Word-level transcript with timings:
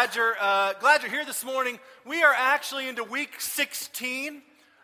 glad 0.00 0.16
you're, 0.16 0.36
uh, 0.40 0.72
glad 0.80 1.02
you're 1.02 1.10
here 1.10 1.26
this 1.26 1.44
morning. 1.44 1.78
We 2.06 2.22
are 2.22 2.32
actually 2.34 2.88
into 2.88 3.04
week 3.04 3.38
16 3.38 4.40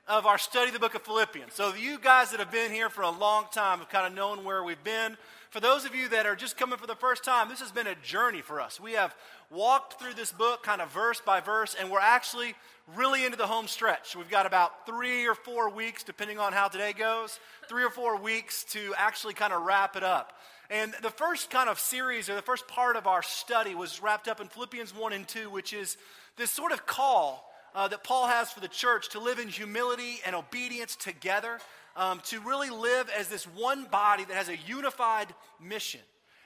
of 0.07 0.27
our 0.27 0.37
study 0.37 0.67
of 0.67 0.75
the 0.75 0.79
book 0.79 0.95
of 0.95 1.01
Philippians. 1.05 1.55
So, 1.55 1.73
you 1.73 1.99
guys 1.99 2.33
that 2.33 2.41
have 2.41 2.51
been 2.51 2.71
here 2.71 2.91
for 2.91 3.01
a 3.01 3.09
long 3.09 3.47
time 3.51 3.79
have 3.79 3.89
kind 3.89 4.07
of 4.07 4.13
known 4.13 4.45
where 4.45 4.63
we've 4.63 4.85
been. 4.85 5.17
For 5.49 5.59
those 5.59 5.87
of 5.87 5.95
you 5.95 6.11
that 6.11 6.27
are 6.27 6.37
just 6.37 6.59
coming 6.59 6.77
for 6.77 6.87
the 6.87 6.95
first 6.95 7.25
time, 7.25 7.49
this 7.49 7.61
has 7.61 7.73
been 7.73 7.87
a 7.87 7.95
journey 7.95 8.43
for 8.43 8.61
us. 8.61 8.79
We 8.79 8.93
have 8.93 9.17
walked 9.51 9.99
through 9.99 10.13
this 10.13 10.33
book 10.33 10.63
kind 10.63 10.83
of 10.83 10.91
verse 10.91 11.23
by 11.25 11.41
verse, 11.41 11.75
and 11.81 11.91
we're 11.91 11.99
actually 11.99 12.55
really 12.95 13.25
into 13.25 13.39
the 13.39 13.47
home 13.47 13.69
stretch. 13.69 14.15
We've 14.17 14.29
got 14.29 14.45
about 14.45 14.85
three 14.85 15.27
or 15.27 15.35
four 15.35 15.71
weeks, 15.71 16.03
depending 16.03 16.39
on 16.39 16.53
how 16.53 16.69
today 16.69 16.93
goes, 16.93 17.41
three 17.71 17.85
or 17.85 17.91
four 17.91 18.21
weeks 18.21 18.65
to 18.65 18.93
actually 18.99 19.33
kind 19.33 19.55
of 19.55 19.63
wrap 19.63 19.97
it 19.97 20.05
up. 20.05 20.35
And 20.71 20.93
the 21.03 21.11
first 21.11 21.51
kind 21.51 21.69
of 21.69 21.79
series, 21.79 22.29
or 22.29 22.35
the 22.35 22.43
first 22.43 22.67
part 22.67 22.97
of 22.97 23.07
our 23.07 23.23
study, 23.23 23.75
was 23.75 24.03
wrapped 24.03 24.27
up 24.27 24.41
in 24.41 24.49
Philippians 24.49 24.95
1 24.95 25.13
and 25.13 25.27
2, 25.29 25.49
which 25.49 25.73
is 25.73 25.97
this 26.37 26.51
sort 26.51 26.73
of 26.73 26.87
call 26.87 27.49
uh, 27.75 27.87
that 27.89 28.03
Paul 28.03 28.27
has 28.27 28.51
for 28.51 28.61
the 28.61 28.69
church 28.69 29.11
to 29.11 29.21
live 29.21 29.39
in 29.39 29.49
humility 29.49 30.21
and 30.27 30.35
obedience 30.35 30.97
together, 30.97 31.59
um, 31.95 32.21
to 32.27 32.41
really 32.41 32.71
live 32.71 33.09
as 33.17 33.29
this 33.29 33.45
one 33.45 33.85
body 33.85 34.25
that 34.25 34.35
has 34.35 34.49
a 34.49 34.57
unified 34.67 35.29
mission. 35.61 36.01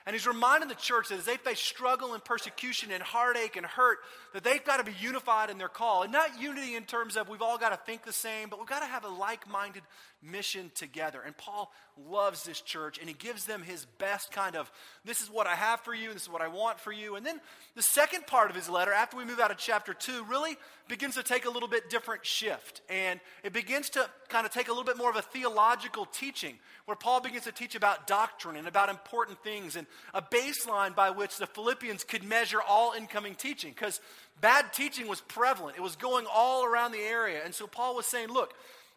And 0.05 0.15
he's 0.15 0.25
reminding 0.25 0.67
the 0.67 0.75
church 0.75 1.09
that 1.09 1.19
as 1.19 1.25
they 1.25 1.37
face 1.37 1.59
struggle 1.59 2.13
and 2.13 2.23
persecution 2.23 2.91
and 2.91 3.03
heartache 3.03 3.55
and 3.55 3.65
hurt, 3.65 3.99
that 4.33 4.43
they've 4.43 4.63
got 4.63 4.77
to 4.77 4.83
be 4.83 4.95
unified 4.99 5.51
in 5.51 5.59
their 5.59 5.69
call. 5.69 6.01
And 6.01 6.11
not 6.11 6.41
unity 6.41 6.75
in 6.75 6.85
terms 6.85 7.15
of 7.15 7.29
we've 7.29 7.41
all 7.41 7.59
got 7.59 7.69
to 7.69 7.77
think 7.77 8.03
the 8.03 8.11
same, 8.11 8.49
but 8.49 8.57
we've 8.57 8.67
got 8.67 8.79
to 8.79 8.87
have 8.87 9.03
a 9.03 9.09
like 9.09 9.47
minded 9.47 9.83
mission 10.23 10.71
together. 10.73 11.21
And 11.23 11.37
Paul 11.37 11.71
loves 12.09 12.43
this 12.43 12.61
church 12.61 12.97
and 12.97 13.07
he 13.07 13.13
gives 13.13 13.45
them 13.45 13.61
his 13.61 13.85
best 13.97 14.31
kind 14.31 14.55
of 14.55 14.71
this 15.03 15.21
is 15.21 15.29
what 15.29 15.47
I 15.47 15.55
have 15.55 15.81
for 15.81 15.93
you, 15.93 16.13
this 16.13 16.23
is 16.23 16.29
what 16.29 16.41
I 16.41 16.47
want 16.47 16.79
for 16.79 16.91
you. 16.91 17.15
And 17.15 17.25
then 17.25 17.39
the 17.75 17.81
second 17.81 18.27
part 18.27 18.49
of 18.49 18.55
his 18.55 18.69
letter, 18.69 18.93
after 18.93 19.17
we 19.17 19.25
move 19.25 19.39
out 19.39 19.51
of 19.51 19.57
chapter 19.57 19.93
2, 19.93 20.25
really 20.25 20.57
begins 20.87 21.15
to 21.15 21.23
take 21.23 21.45
a 21.45 21.49
little 21.49 21.69
bit 21.69 21.89
different 21.89 22.25
shift. 22.25 22.81
And 22.89 23.19
it 23.43 23.53
begins 23.53 23.89
to 23.91 24.09
kind 24.29 24.45
of 24.45 24.51
take 24.51 24.67
a 24.67 24.71
little 24.71 24.83
bit 24.83 24.97
more 24.97 25.09
of 25.09 25.15
a 25.15 25.21
theological 25.21 26.05
teaching 26.05 26.59
where 26.85 26.95
Paul 26.95 27.21
begins 27.21 27.45
to 27.45 27.51
teach 27.51 27.75
about 27.75 28.07
doctrine 28.07 28.55
and 28.55 28.67
about 28.67 28.89
important 28.89 29.43
things 29.43 29.75
and 29.75 29.87
a 30.13 30.21
baseline 30.21 30.95
by 30.95 31.09
which 31.09 31.37
the 31.37 31.47
Philippians 31.47 32.03
could 32.03 32.23
measure 32.23 32.61
all 32.61 32.93
incoming 32.93 33.35
teaching 33.35 33.71
because 33.71 34.01
bad 34.39 34.73
teaching 34.73 35.07
was 35.07 35.21
prevalent. 35.21 35.77
It 35.77 35.81
was 35.83 35.95
going 35.95 36.25
all 36.31 36.65
around 36.65 36.91
the 36.91 36.99
area. 36.99 37.41
And 37.43 37.55
so 37.55 37.67
Paul 37.67 37.95
was 37.95 38.05
saying, 38.05 38.29
look, 38.29 38.53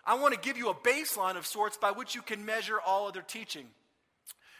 I 0.07 0.15
want 0.15 0.35
to 0.35 0.41
give 0.41 0.57
you 0.57 0.69
a 0.71 0.75
baseline 0.75 1.37
of 1.37 1.47
sorts 1.47 1.77
by 1.77 1.91
which 1.91 2.15
you 2.15 2.23
can 2.23 2.45
measure 2.45 2.81
all 2.81 3.07
other 3.07 3.23
teaching. 3.23 3.67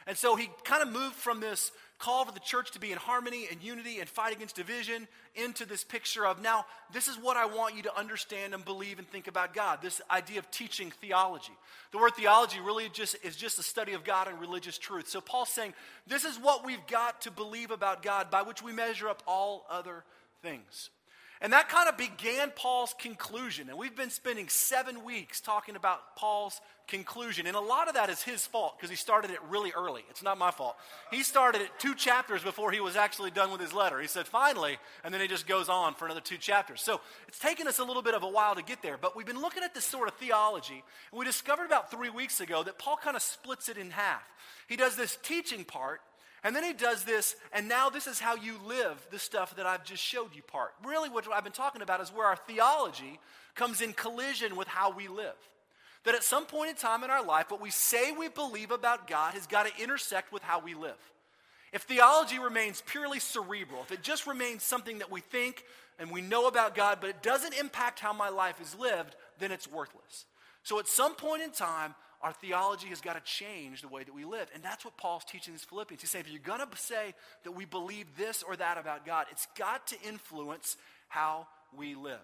And 0.07 0.17
so 0.17 0.35
he 0.35 0.49
kind 0.63 0.83
of 0.83 0.91
moved 0.91 1.15
from 1.15 1.39
this 1.39 1.71
call 1.97 2.25
for 2.25 2.31
the 2.31 2.39
church 2.39 2.71
to 2.71 2.79
be 2.79 2.91
in 2.91 2.97
harmony 2.97 3.47
and 3.49 3.61
unity 3.63 3.99
and 3.99 4.09
fight 4.09 4.35
against 4.35 4.55
division 4.55 5.07
into 5.33 5.65
this 5.65 5.83
picture 5.83 6.25
of 6.25 6.41
now, 6.41 6.65
this 6.93 7.07
is 7.07 7.15
what 7.15 7.37
I 7.37 7.45
want 7.45 7.75
you 7.75 7.83
to 7.83 7.97
understand 7.97 8.53
and 8.53 8.63
believe 8.63 8.99
and 8.99 9.07
think 9.07 9.27
about 9.27 9.53
God. 9.53 9.79
This 9.81 10.01
idea 10.11 10.39
of 10.39 10.51
teaching 10.51 10.91
theology. 10.91 11.53
The 11.91 11.97
word 11.97 12.11
theology 12.15 12.59
really 12.59 12.89
just 12.89 13.15
is 13.23 13.35
just 13.35 13.57
a 13.59 13.63
study 13.63 13.93
of 13.93 14.03
God 14.03 14.27
and 14.27 14.39
religious 14.39 14.77
truth. 14.77 15.07
So 15.07 15.21
Paul's 15.21 15.49
saying, 15.49 15.73
this 16.05 16.25
is 16.25 16.37
what 16.37 16.65
we've 16.65 16.85
got 16.87 17.21
to 17.21 17.31
believe 17.31 17.71
about 17.71 18.03
God 18.03 18.29
by 18.29 18.41
which 18.41 18.61
we 18.61 18.73
measure 18.73 19.09
up 19.09 19.23
all 19.25 19.65
other 19.69 20.03
things. 20.41 20.89
And 21.41 21.51
that 21.53 21.67
kind 21.67 21.89
of 21.89 21.97
began 21.97 22.51
Paul's 22.55 22.95
conclusion. 22.97 23.69
And 23.69 23.77
we've 23.77 23.95
been 23.95 24.09
spending 24.09 24.47
seven 24.47 25.03
weeks 25.03 25.41
talking 25.41 25.75
about 25.75 26.15
Paul's 26.15 26.61
conclusion. 26.87 27.45
And 27.45 27.55
a 27.57 27.61
lot 27.61 27.87
of 27.87 27.95
that 27.95 28.09
is 28.09 28.21
his 28.21 28.45
fault 28.47 28.77
because 28.77 28.89
he 28.89 28.95
started 28.95 29.31
it 29.31 29.39
really 29.49 29.71
early. 29.75 30.03
It's 30.09 30.23
not 30.23 30.37
my 30.37 30.51
fault. 30.51 30.77
He 31.11 31.23
started 31.23 31.61
it 31.61 31.69
two 31.77 31.93
chapters 31.93 32.41
before 32.41 32.71
he 32.71 32.79
was 32.79 32.95
actually 32.95 33.31
done 33.31 33.51
with 33.51 33.59
his 33.59 33.73
letter. 33.73 33.99
He 33.99 34.07
said, 34.07 34.27
finally, 34.27 34.77
and 35.03 35.13
then 35.13 35.19
he 35.19 35.27
just 35.27 35.47
goes 35.47 35.67
on 35.67 35.93
for 35.95 36.05
another 36.05 36.21
two 36.21 36.37
chapters. 36.37 36.81
So 36.81 37.01
it's 37.27 37.39
taken 37.39 37.67
us 37.67 37.79
a 37.79 37.83
little 37.83 38.03
bit 38.03 38.13
of 38.13 38.23
a 38.23 38.29
while 38.29 38.55
to 38.55 38.63
get 38.63 38.81
there. 38.81 38.97
But 38.97 39.15
we've 39.15 39.25
been 39.25 39.41
looking 39.41 39.63
at 39.63 39.73
this 39.73 39.85
sort 39.85 40.07
of 40.07 40.15
theology. 40.15 40.83
And 41.11 41.19
we 41.19 41.25
discovered 41.25 41.65
about 41.65 41.91
three 41.91 42.09
weeks 42.09 42.39
ago 42.39 42.63
that 42.63 42.79
Paul 42.79 42.97
kind 42.97 43.15
of 43.15 43.21
splits 43.21 43.67
it 43.67 43.77
in 43.77 43.91
half. 43.91 44.23
He 44.67 44.77
does 44.77 44.95
this 44.95 45.17
teaching 45.21 45.65
part 45.65 46.01
and 46.45 46.55
then 46.55 46.63
he 46.63 46.73
does 46.73 47.03
this, 47.05 47.35
and 47.51 47.67
now 47.67 47.89
this 47.89 48.05
is 48.05 48.19
how 48.19 48.35
you 48.35 48.59
live 48.67 49.07
the 49.09 49.17
stuff 49.17 49.55
that 49.55 49.65
I've 49.65 49.83
just 49.83 50.03
showed 50.03 50.35
you 50.35 50.43
part. 50.43 50.73
Really, 50.85 51.09
what 51.09 51.25
I've 51.33 51.43
been 51.43 51.51
talking 51.51 51.81
about 51.81 52.01
is 52.01 52.09
where 52.09 52.27
our 52.27 52.35
theology 52.35 53.19
comes 53.55 53.81
in 53.81 53.93
collision 53.93 54.55
with 54.55 54.67
how 54.67 54.91
we 54.91 55.07
live. 55.07 55.33
That 56.03 56.13
at 56.13 56.23
some 56.23 56.45
point 56.45 56.69
in 56.69 56.75
time 56.75 57.03
in 57.03 57.09
our 57.09 57.25
life, 57.25 57.49
what 57.49 57.61
we 57.61 57.71
say 57.71 58.11
we 58.11 58.29
believe 58.29 58.69
about 58.69 59.07
God 59.07 59.33
has 59.33 59.47
got 59.47 59.65
to 59.65 59.83
intersect 59.83 60.31
with 60.31 60.43
how 60.43 60.59
we 60.59 60.75
live. 60.75 60.93
If 61.73 61.81
theology 61.81 62.37
remains 62.37 62.83
purely 62.85 63.19
cerebral, 63.19 63.81
if 63.81 63.91
it 63.91 64.03
just 64.03 64.27
remains 64.27 64.61
something 64.61 64.99
that 64.99 65.11
we 65.11 65.21
think 65.21 65.63
and 65.97 66.11
we 66.11 66.21
know 66.21 66.47
about 66.47 66.75
God, 66.75 66.99
but 67.01 67.09
it 67.09 67.23
doesn't 67.23 67.55
impact 67.55 67.99
how 67.99 68.13
my 68.13 68.29
life 68.29 68.61
is 68.61 68.77
lived, 68.77 69.15
then 69.39 69.51
it's 69.51 69.67
worthless. 69.67 70.25
So 70.61 70.77
at 70.77 70.87
some 70.87 71.15
point 71.15 71.41
in 71.41 71.49
time, 71.49 71.95
our 72.25 72.33
theology 72.33 72.87
has 72.87 73.01
got 73.01 73.13
to 73.13 73.21
change 73.21 73.83
the 73.83 73.87
way 73.87 74.03
that 74.03 74.13
we 74.13 74.25
live. 74.25 74.47
And 74.55 74.63
that's 74.63 74.83
what 74.83 74.97
Paul's 74.97 75.23
teaching 75.23 75.53
these 75.53 75.63
Philippians. 75.63 76.01
He's 76.01 76.09
saying 76.09 76.25
if 76.25 76.31
you're 76.31 76.41
going 76.41 76.59
to 76.59 76.67
say 76.75 77.13
that 77.43 77.51
we 77.51 77.65
believe 77.65 78.07
this 78.17 78.41
or 78.41 78.55
that 78.55 78.79
about 78.79 79.05
God, 79.05 79.27
it's 79.29 79.47
got 79.55 79.85
to 79.87 79.95
influence 80.01 80.75
how 81.07 81.45
we 81.77 81.93
live. 81.93 82.17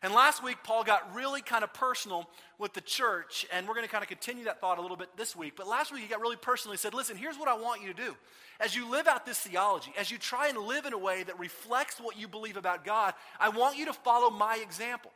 And 0.00 0.14
last 0.14 0.44
week, 0.44 0.58
Paul 0.62 0.84
got 0.84 1.12
really 1.12 1.40
kind 1.40 1.64
of 1.64 1.74
personal 1.74 2.30
with 2.56 2.72
the 2.72 2.80
church, 2.80 3.46
and 3.52 3.66
we're 3.66 3.74
going 3.74 3.86
to 3.86 3.90
kind 3.90 4.02
of 4.02 4.08
continue 4.08 4.44
that 4.44 4.60
thought 4.60 4.78
a 4.78 4.80
little 4.80 4.96
bit 4.96 5.08
this 5.16 5.34
week. 5.34 5.54
But 5.56 5.66
last 5.66 5.92
week, 5.92 6.02
he 6.02 6.08
got 6.08 6.20
really 6.20 6.36
personal. 6.36 6.72
He 6.72 6.78
said, 6.78 6.94
Listen, 6.94 7.16
here's 7.16 7.36
what 7.36 7.48
I 7.48 7.54
want 7.54 7.82
you 7.82 7.88
to 7.88 7.94
do. 7.94 8.16
As 8.60 8.76
you 8.76 8.88
live 8.88 9.08
out 9.08 9.26
this 9.26 9.40
theology, 9.40 9.92
as 9.98 10.08
you 10.08 10.18
try 10.18 10.48
and 10.48 10.58
live 10.58 10.86
in 10.86 10.92
a 10.92 10.98
way 10.98 11.24
that 11.24 11.36
reflects 11.38 12.00
what 12.00 12.16
you 12.16 12.28
believe 12.28 12.56
about 12.56 12.84
God, 12.84 13.14
I 13.40 13.48
want 13.48 13.76
you 13.76 13.86
to 13.86 13.92
follow 13.92 14.30
my 14.30 14.56
example. 14.62 15.10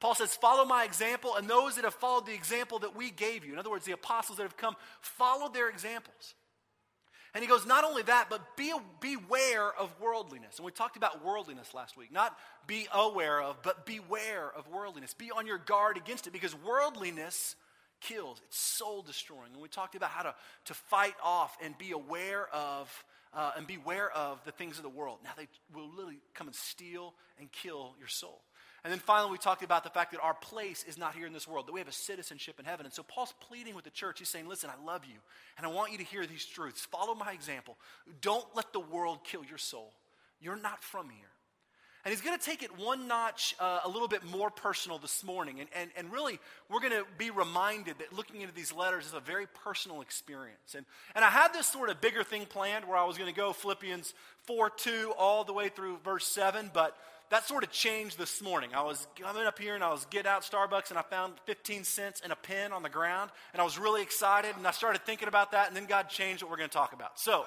Paul 0.00 0.14
says, 0.14 0.34
Follow 0.34 0.64
my 0.64 0.84
example, 0.84 1.36
and 1.36 1.48
those 1.48 1.76
that 1.76 1.84
have 1.84 1.94
followed 1.94 2.26
the 2.26 2.34
example 2.34 2.80
that 2.80 2.96
we 2.96 3.10
gave 3.10 3.44
you, 3.44 3.52
in 3.52 3.58
other 3.58 3.70
words, 3.70 3.84
the 3.84 3.92
apostles 3.92 4.38
that 4.38 4.44
have 4.44 4.56
come, 4.56 4.74
follow 5.00 5.50
their 5.50 5.68
examples. 5.68 6.34
And 7.34 7.42
he 7.42 7.48
goes, 7.48 7.66
Not 7.66 7.84
only 7.84 8.02
that, 8.02 8.26
but 8.30 8.56
be, 8.56 8.72
beware 9.00 9.70
of 9.78 9.94
worldliness. 10.00 10.56
And 10.56 10.64
we 10.64 10.72
talked 10.72 10.96
about 10.96 11.24
worldliness 11.24 11.74
last 11.74 11.96
week. 11.96 12.10
Not 12.10 12.36
be 12.66 12.88
aware 12.92 13.40
of, 13.40 13.62
but 13.62 13.86
beware 13.86 14.50
of 14.56 14.66
worldliness. 14.68 15.14
Be 15.14 15.30
on 15.30 15.46
your 15.46 15.58
guard 15.58 15.96
against 15.96 16.26
it 16.26 16.32
because 16.32 16.54
worldliness 16.56 17.54
kills, 18.00 18.40
it's 18.46 18.58
soul 18.58 19.02
destroying. 19.02 19.52
And 19.52 19.60
we 19.60 19.68
talked 19.68 19.94
about 19.94 20.10
how 20.10 20.22
to, 20.22 20.34
to 20.66 20.74
fight 20.74 21.14
off 21.22 21.56
and 21.62 21.76
be 21.78 21.92
aware 21.92 22.48
of. 22.52 23.04
Uh, 23.32 23.52
and 23.56 23.64
beware 23.64 24.10
of 24.10 24.42
the 24.44 24.50
things 24.50 24.76
of 24.78 24.82
the 24.82 24.88
world. 24.88 25.20
Now, 25.22 25.30
they 25.36 25.46
will 25.72 25.88
literally 25.88 26.18
come 26.34 26.48
and 26.48 26.56
steal 26.56 27.14
and 27.38 27.48
kill 27.52 27.94
your 27.96 28.08
soul. 28.08 28.42
And 28.82 28.90
then 28.90 28.98
finally, 28.98 29.30
we 29.30 29.38
talked 29.38 29.62
about 29.62 29.84
the 29.84 29.90
fact 29.90 30.12
that 30.12 30.20
our 30.20 30.34
place 30.34 30.84
is 30.88 30.96
not 30.96 31.14
here 31.14 31.26
in 31.26 31.32
this 31.32 31.46
world, 31.46 31.66
that 31.66 31.72
we 31.72 31.80
have 31.80 31.88
a 31.88 31.92
citizenship 31.92 32.58
in 32.58 32.64
heaven. 32.64 32.86
And 32.86 32.94
so 32.94 33.02
Paul's 33.02 33.34
pleading 33.40 33.74
with 33.74 33.84
the 33.84 33.90
church. 33.90 34.18
He's 34.18 34.28
saying, 34.28 34.48
Listen, 34.48 34.70
I 34.70 34.84
love 34.84 35.04
you, 35.04 35.16
and 35.58 35.66
I 35.66 35.70
want 35.70 35.92
you 35.92 35.98
to 35.98 36.04
hear 36.04 36.26
these 36.26 36.44
truths. 36.44 36.86
Follow 36.86 37.14
my 37.14 37.32
example. 37.32 37.76
Don't 38.22 38.46
let 38.54 38.72
the 38.72 38.80
world 38.80 39.20
kill 39.24 39.44
your 39.44 39.58
soul. 39.58 39.92
You're 40.40 40.56
not 40.56 40.82
from 40.82 41.10
here. 41.10 41.28
And 42.04 42.12
he's 42.12 42.22
going 42.22 42.38
to 42.38 42.42
take 42.42 42.62
it 42.62 42.78
one 42.78 43.08
notch 43.08 43.54
uh, 43.60 43.80
a 43.84 43.88
little 43.88 44.08
bit 44.08 44.24
more 44.24 44.48
personal 44.48 44.98
this 44.98 45.22
morning. 45.22 45.60
And, 45.60 45.68
and, 45.76 45.90
and 45.96 46.10
really, 46.10 46.38
we're 46.70 46.80
going 46.80 46.94
to 46.94 47.04
be 47.18 47.30
reminded 47.30 47.98
that 47.98 48.14
looking 48.14 48.40
into 48.40 48.54
these 48.54 48.72
letters 48.72 49.04
is 49.04 49.12
a 49.12 49.20
very 49.20 49.46
personal 49.64 50.00
experience. 50.00 50.74
And, 50.74 50.86
and 51.14 51.22
I 51.22 51.28
had 51.28 51.52
this 51.52 51.66
sort 51.66 51.90
of 51.90 52.00
bigger 52.00 52.24
thing 52.24 52.46
planned 52.46 52.86
where 52.86 52.96
I 52.96 53.04
was 53.04 53.18
going 53.18 53.28
to 53.28 53.36
go 53.36 53.52
Philippians 53.52 54.14
4 54.44 54.70
2 54.70 55.12
all 55.18 55.44
the 55.44 55.52
way 55.52 55.68
through 55.68 55.98
verse 56.02 56.26
7, 56.26 56.70
but 56.72 56.96
that 57.30 57.46
sort 57.46 57.62
of 57.62 57.70
changed 57.70 58.18
this 58.18 58.42
morning. 58.42 58.70
I 58.74 58.82
was 58.82 59.06
coming 59.18 59.46
up 59.46 59.58
here 59.58 59.76
and 59.76 59.84
I 59.84 59.90
was 59.90 60.04
getting 60.06 60.28
out 60.28 60.42
Starbucks 60.42 60.90
and 60.90 60.98
I 60.98 61.02
found 61.02 61.34
15 61.46 61.84
cents 61.84 62.20
and 62.22 62.32
a 62.32 62.36
pen 62.36 62.72
on 62.72 62.82
the 62.82 62.88
ground 62.88 63.30
and 63.52 63.60
I 63.60 63.64
was 63.64 63.78
really 63.78 64.02
excited 64.02 64.56
and 64.56 64.66
I 64.66 64.72
started 64.72 65.02
thinking 65.06 65.28
about 65.28 65.52
that 65.52 65.68
and 65.68 65.76
then 65.76 65.86
God 65.86 66.08
changed 66.08 66.42
what 66.42 66.50
we're 66.50 66.58
going 66.58 66.68
to 66.68 66.76
talk 66.76 66.92
about. 66.92 67.18
So, 67.18 67.46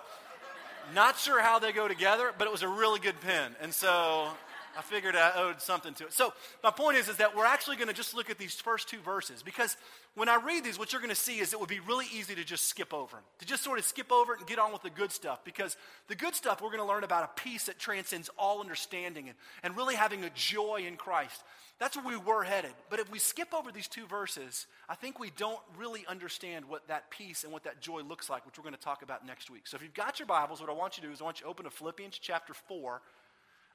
not 0.94 1.18
sure 1.18 1.42
how 1.42 1.60
they 1.60 1.72
go 1.72 1.88
together, 1.88 2.34
but 2.38 2.46
it 2.46 2.52
was 2.52 2.62
a 2.62 2.68
really 2.68 3.00
good 3.00 3.20
pen. 3.22 3.56
And 3.62 3.74
so 3.74 4.30
I 4.78 4.82
figured 4.82 5.16
I 5.16 5.32
owed 5.36 5.62
something 5.62 5.94
to 5.96 6.06
it. 6.06 6.14
So 6.14 6.34
my 6.64 6.72
point 6.72 6.98
is, 6.98 7.10
is 7.10 7.18
that 7.18 7.36
we're 7.36 7.46
actually 7.46 7.76
going 7.76 7.88
to 7.88 7.94
just 7.94 8.16
look 8.16 8.30
at 8.30 8.38
these 8.38 8.56
first 8.56 8.90
two 8.90 9.00
verses 9.00 9.44
because 9.44 9.78
when 10.16 10.30
I 10.30 10.36
read 10.36 10.64
these, 10.64 10.78
what 10.78 10.92
you're 10.92 11.02
going 11.02 11.10
to 11.10 11.16
see 11.16 11.40
is 11.40 11.54
it 11.54 11.60
would 11.60 11.70
be 11.70 11.80
really 11.80 12.06
easy 12.14 12.36
to 12.36 12.44
just 12.44 12.66
skip 12.66 12.94
over 12.94 13.16
them, 13.16 13.24
to 13.40 13.46
just 13.46 13.64
sort 13.64 13.80
of 13.80 13.86
skip 13.86 14.12
over 14.12 14.34
it 14.34 14.40
and 14.40 14.48
get 14.48 14.60
on 14.60 14.72
with 14.72 14.84
the 14.84 14.90
good 14.90 15.12
stuff. 15.12 15.44
Because 15.44 15.76
the 16.08 16.16
good 16.16 16.36
stuff, 16.36 16.62
we're 16.62 16.70
going 16.70 16.80
to 16.80 16.86
learn 16.86 17.04
about 17.04 17.24
a 17.24 17.42
peace 17.42 17.66
that 17.66 17.80
transcends 17.80 18.30
all 18.38 18.62
understanding 18.62 19.30
and, 19.30 19.38
and 19.64 19.76
really 19.76 19.96
having 19.96 20.24
a 20.24 20.30
joy 20.36 20.84
in 20.88 20.98
Christ. 20.98 21.44
That's 21.80 21.98
where 21.98 22.06
we 22.06 22.18
were 22.18 22.44
headed. 22.44 22.74
But 22.90 23.00
if 23.00 23.12
we 23.12 23.20
skip 23.20 23.54
over 23.54 23.72
these 23.72 23.88
two 23.88 24.06
verses, 24.06 24.68
I 24.88 24.96
think 24.96 25.20
we 25.20 25.32
don't 25.36 25.60
really 25.78 26.06
understand 26.08 26.66
what 26.66 26.88
that 26.88 27.10
peace 27.10 27.44
and 27.44 27.52
what 27.52 27.64
that 27.64 27.82
joy 27.82 28.02
looks 28.02 28.30
like, 28.30 28.46
which 28.46 28.58
we're 28.58 28.64
going 28.64 28.76
to 28.76 28.80
talk 28.80 29.02
about 29.02 29.26
next 29.26 29.50
week. 29.50 29.66
So 29.66 29.76
if 29.76 29.84
you've 29.84 29.94
got 29.94 30.20
your 30.20 30.28
Bibles, 30.28 30.62
what 30.62 30.70
I 30.70 30.74
want 30.74 30.98
you 30.98 31.02
to 31.02 31.08
do 31.08 31.14
is 31.14 31.22
I 31.22 31.24
want 31.24 31.40
you 31.40 31.46
to 31.46 31.50
open 31.50 31.66
to 31.66 31.72
Philippians 31.72 32.20
chapter 32.20 32.54
4 32.54 33.02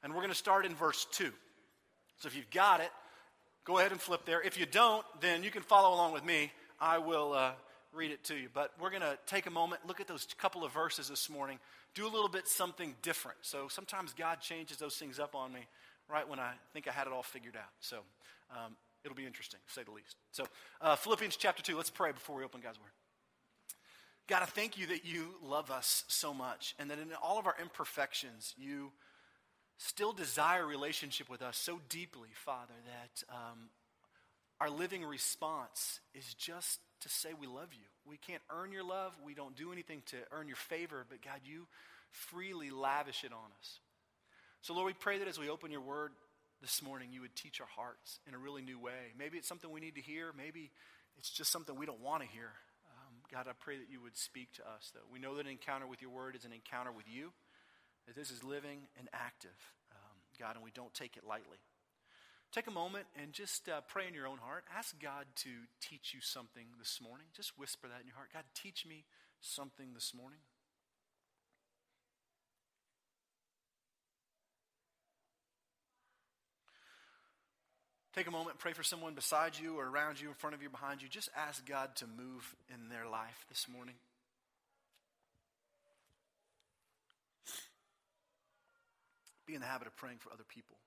and 0.03 0.13
we're 0.13 0.21
going 0.21 0.31
to 0.31 0.35
start 0.35 0.65
in 0.65 0.75
verse 0.75 1.05
2. 1.11 1.31
So 2.19 2.27
if 2.27 2.35
you've 2.35 2.49
got 2.49 2.81
it, 2.81 2.91
go 3.65 3.77
ahead 3.79 3.91
and 3.91 3.99
flip 3.99 4.25
there. 4.25 4.41
If 4.41 4.59
you 4.59 4.65
don't, 4.65 5.05
then 5.21 5.43
you 5.43 5.51
can 5.51 5.61
follow 5.61 5.93
along 5.95 6.13
with 6.13 6.25
me. 6.25 6.51
I 6.79 6.97
will 6.97 7.33
uh, 7.33 7.51
read 7.93 8.11
it 8.11 8.23
to 8.25 8.35
you, 8.35 8.49
but 8.53 8.71
we're 8.79 8.89
going 8.89 9.01
to 9.01 9.17
take 9.25 9.45
a 9.45 9.51
moment, 9.51 9.85
look 9.87 9.99
at 9.99 10.07
those 10.07 10.27
couple 10.37 10.63
of 10.63 10.71
verses 10.71 11.09
this 11.09 11.29
morning, 11.29 11.59
do 11.93 12.05
a 12.05 12.11
little 12.11 12.29
bit 12.29 12.47
something 12.47 12.95
different. 13.01 13.37
So 13.41 13.67
sometimes 13.67 14.13
God 14.13 14.41
changes 14.41 14.77
those 14.77 14.95
things 14.95 15.19
up 15.19 15.35
on 15.35 15.51
me 15.51 15.61
right 16.09 16.27
when 16.27 16.39
I 16.39 16.51
think 16.73 16.87
I 16.87 16.91
had 16.91 17.07
it 17.07 17.13
all 17.13 17.23
figured 17.23 17.55
out. 17.55 17.71
So 17.79 17.99
um, 18.51 18.75
it'll 19.03 19.17
be 19.17 19.25
interesting, 19.25 19.59
to 19.67 19.73
say 19.73 19.83
the 19.83 19.91
least. 19.91 20.15
So, 20.31 20.45
uh, 20.81 20.95
Philippians 20.95 21.35
chapter 21.35 21.61
2, 21.61 21.77
let's 21.77 21.89
pray 21.89 22.11
before 22.11 22.35
we 22.35 22.43
open 22.43 22.61
God's 22.61 22.79
Word. 22.79 22.91
God, 24.27 24.43
I 24.43 24.45
thank 24.45 24.77
you 24.77 24.87
that 24.87 25.05
you 25.05 25.35
love 25.43 25.71
us 25.71 26.03
so 26.07 26.33
much 26.33 26.75
and 26.77 26.91
that 26.91 26.99
in 26.99 27.07
all 27.21 27.39
of 27.39 27.47
our 27.47 27.55
imperfections, 27.59 28.53
you 28.57 28.91
still 29.79 30.11
desire 30.11 30.65
relationship 30.65 31.29
with 31.29 31.41
us 31.41 31.57
so 31.57 31.79
deeply, 31.87 32.29
Father, 32.33 32.73
that 32.85 33.23
um, 33.33 33.69
our 34.59 34.69
living 34.69 35.03
response 35.05 36.01
is 36.13 36.33
just 36.33 36.79
to 37.01 37.09
say 37.09 37.29
we 37.39 37.47
love 37.47 37.69
you. 37.71 37.87
We 38.05 38.17
can't 38.17 38.41
earn 38.51 38.73
your 38.73 38.83
love. 38.83 39.13
We 39.25 39.33
don't 39.33 39.55
do 39.55 39.71
anything 39.71 40.03
to 40.07 40.17
earn 40.31 40.47
your 40.47 40.57
favor, 40.57 41.05
but 41.09 41.21
God, 41.21 41.39
you 41.45 41.65
freely 42.11 42.69
lavish 42.69 43.23
it 43.23 43.31
on 43.31 43.51
us. 43.59 43.79
So, 44.61 44.73
Lord, 44.73 44.87
we 44.87 44.93
pray 44.93 45.19
that 45.19 45.27
as 45.29 45.39
we 45.39 45.49
open 45.49 45.71
your 45.71 45.81
word 45.81 46.11
this 46.61 46.81
morning, 46.83 47.09
you 47.13 47.21
would 47.21 47.35
teach 47.35 47.61
our 47.61 47.67
hearts 47.67 48.19
in 48.27 48.33
a 48.33 48.37
really 48.37 48.61
new 48.61 48.77
way. 48.77 49.13
Maybe 49.17 49.37
it's 49.37 49.47
something 49.47 49.71
we 49.71 49.79
need 49.79 49.95
to 49.95 50.01
hear. 50.01 50.33
Maybe 50.35 50.71
it's 51.17 51.29
just 51.29 51.51
something 51.51 51.77
we 51.77 51.85
don't 51.85 52.01
want 52.01 52.21
to 52.21 52.27
hear. 52.27 52.51
Um, 52.91 53.15
God, 53.31 53.47
I 53.49 53.53
pray 53.57 53.77
that 53.77 53.89
you 53.89 54.01
would 54.01 54.17
speak 54.17 54.51
to 54.55 54.61
us, 54.63 54.91
though. 54.93 55.07
We 55.11 55.19
know 55.19 55.37
that 55.37 55.45
an 55.45 55.51
encounter 55.51 55.87
with 55.87 56.01
your 56.01 56.11
word 56.11 56.35
is 56.35 56.43
an 56.43 56.51
encounter 56.51 56.91
with 56.91 57.05
you, 57.07 57.31
that 58.09 58.15
this 58.15 58.31
is 58.31 58.43
living 58.43 58.79
and 58.97 59.07
active, 59.13 59.53
um, 59.91 60.17
God, 60.39 60.55
and 60.55 60.63
we 60.63 60.71
don't 60.71 60.93
take 60.95 61.15
it 61.15 61.23
lightly. 61.23 61.59
Take 62.51 62.65
a 62.65 62.71
moment 62.71 63.05
and 63.21 63.33
just 63.33 63.69
uh, 63.69 63.81
pray 63.87 64.07
in 64.07 64.15
your 64.15 64.25
own 64.25 64.39
heart. 64.39 64.63
Ask 64.75 64.99
God 64.99 65.25
to 65.43 65.49
teach 65.79 66.15
you 66.15 66.19
something 66.19 66.65
this 66.79 66.99
morning. 66.99 67.27
Just 67.35 67.55
whisper 67.55 67.87
that 67.87 68.01
in 68.01 68.07
your 68.07 68.15
heart 68.15 68.29
God, 68.33 68.45
teach 68.55 68.83
me 68.83 69.05
something 69.41 69.93
this 69.93 70.11
morning. 70.15 70.39
Take 78.15 78.25
a 78.25 78.31
moment, 78.31 78.57
pray 78.57 78.73
for 78.73 78.81
someone 78.81 79.13
beside 79.13 79.51
you 79.61 79.77
or 79.77 79.87
around 79.87 80.19
you, 80.19 80.29
in 80.29 80.33
front 80.33 80.55
of 80.55 80.63
you, 80.63 80.69
behind 80.71 81.03
you. 81.03 81.07
Just 81.07 81.29
ask 81.37 81.63
God 81.63 81.95
to 81.97 82.07
move 82.07 82.55
in 82.73 82.89
their 82.89 83.07
life 83.07 83.45
this 83.49 83.67
morning. 83.71 83.93
Be 89.49 89.55
in 89.55 89.61
the 89.61 89.67
habit 89.67 89.87
of 89.87 89.95
praying 89.95 90.19
for 90.19 90.31
other 90.31 90.45
people. 90.47 90.77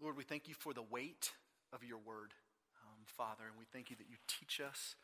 Lord, 0.00 0.16
we 0.16 0.24
thank 0.24 0.48
you 0.48 0.54
for 0.54 0.72
the 0.72 0.80
weight 0.80 1.32
of 1.70 1.84
your 1.84 1.98
word, 1.98 2.32
um, 2.80 3.04
Father, 3.04 3.44
and 3.44 3.58
we 3.58 3.66
thank 3.70 3.90
you 3.90 3.96
that 3.96 4.08
you 4.08 4.16
teach 4.26 4.58
us 4.58 4.94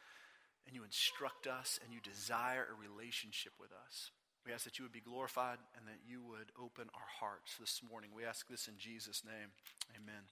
and 0.64 0.74
you 0.74 0.82
instruct 0.82 1.46
us 1.46 1.78
and 1.84 1.92
you 1.92 2.00
desire 2.00 2.66
a 2.72 2.88
relationship 2.88 3.52
with 3.60 3.68
us. 3.70 4.10
We 4.46 4.52
ask 4.54 4.64
that 4.64 4.78
you 4.78 4.86
would 4.86 4.92
be 4.92 5.02
glorified 5.02 5.58
and 5.76 5.86
that 5.86 6.00
you 6.08 6.22
would 6.22 6.48
open 6.58 6.88
our 6.94 7.10
hearts 7.20 7.56
this 7.60 7.82
morning. 7.86 8.12
We 8.16 8.24
ask 8.24 8.48
this 8.48 8.68
in 8.68 8.78
Jesus' 8.78 9.22
name. 9.26 9.52
Amen. 9.94 10.24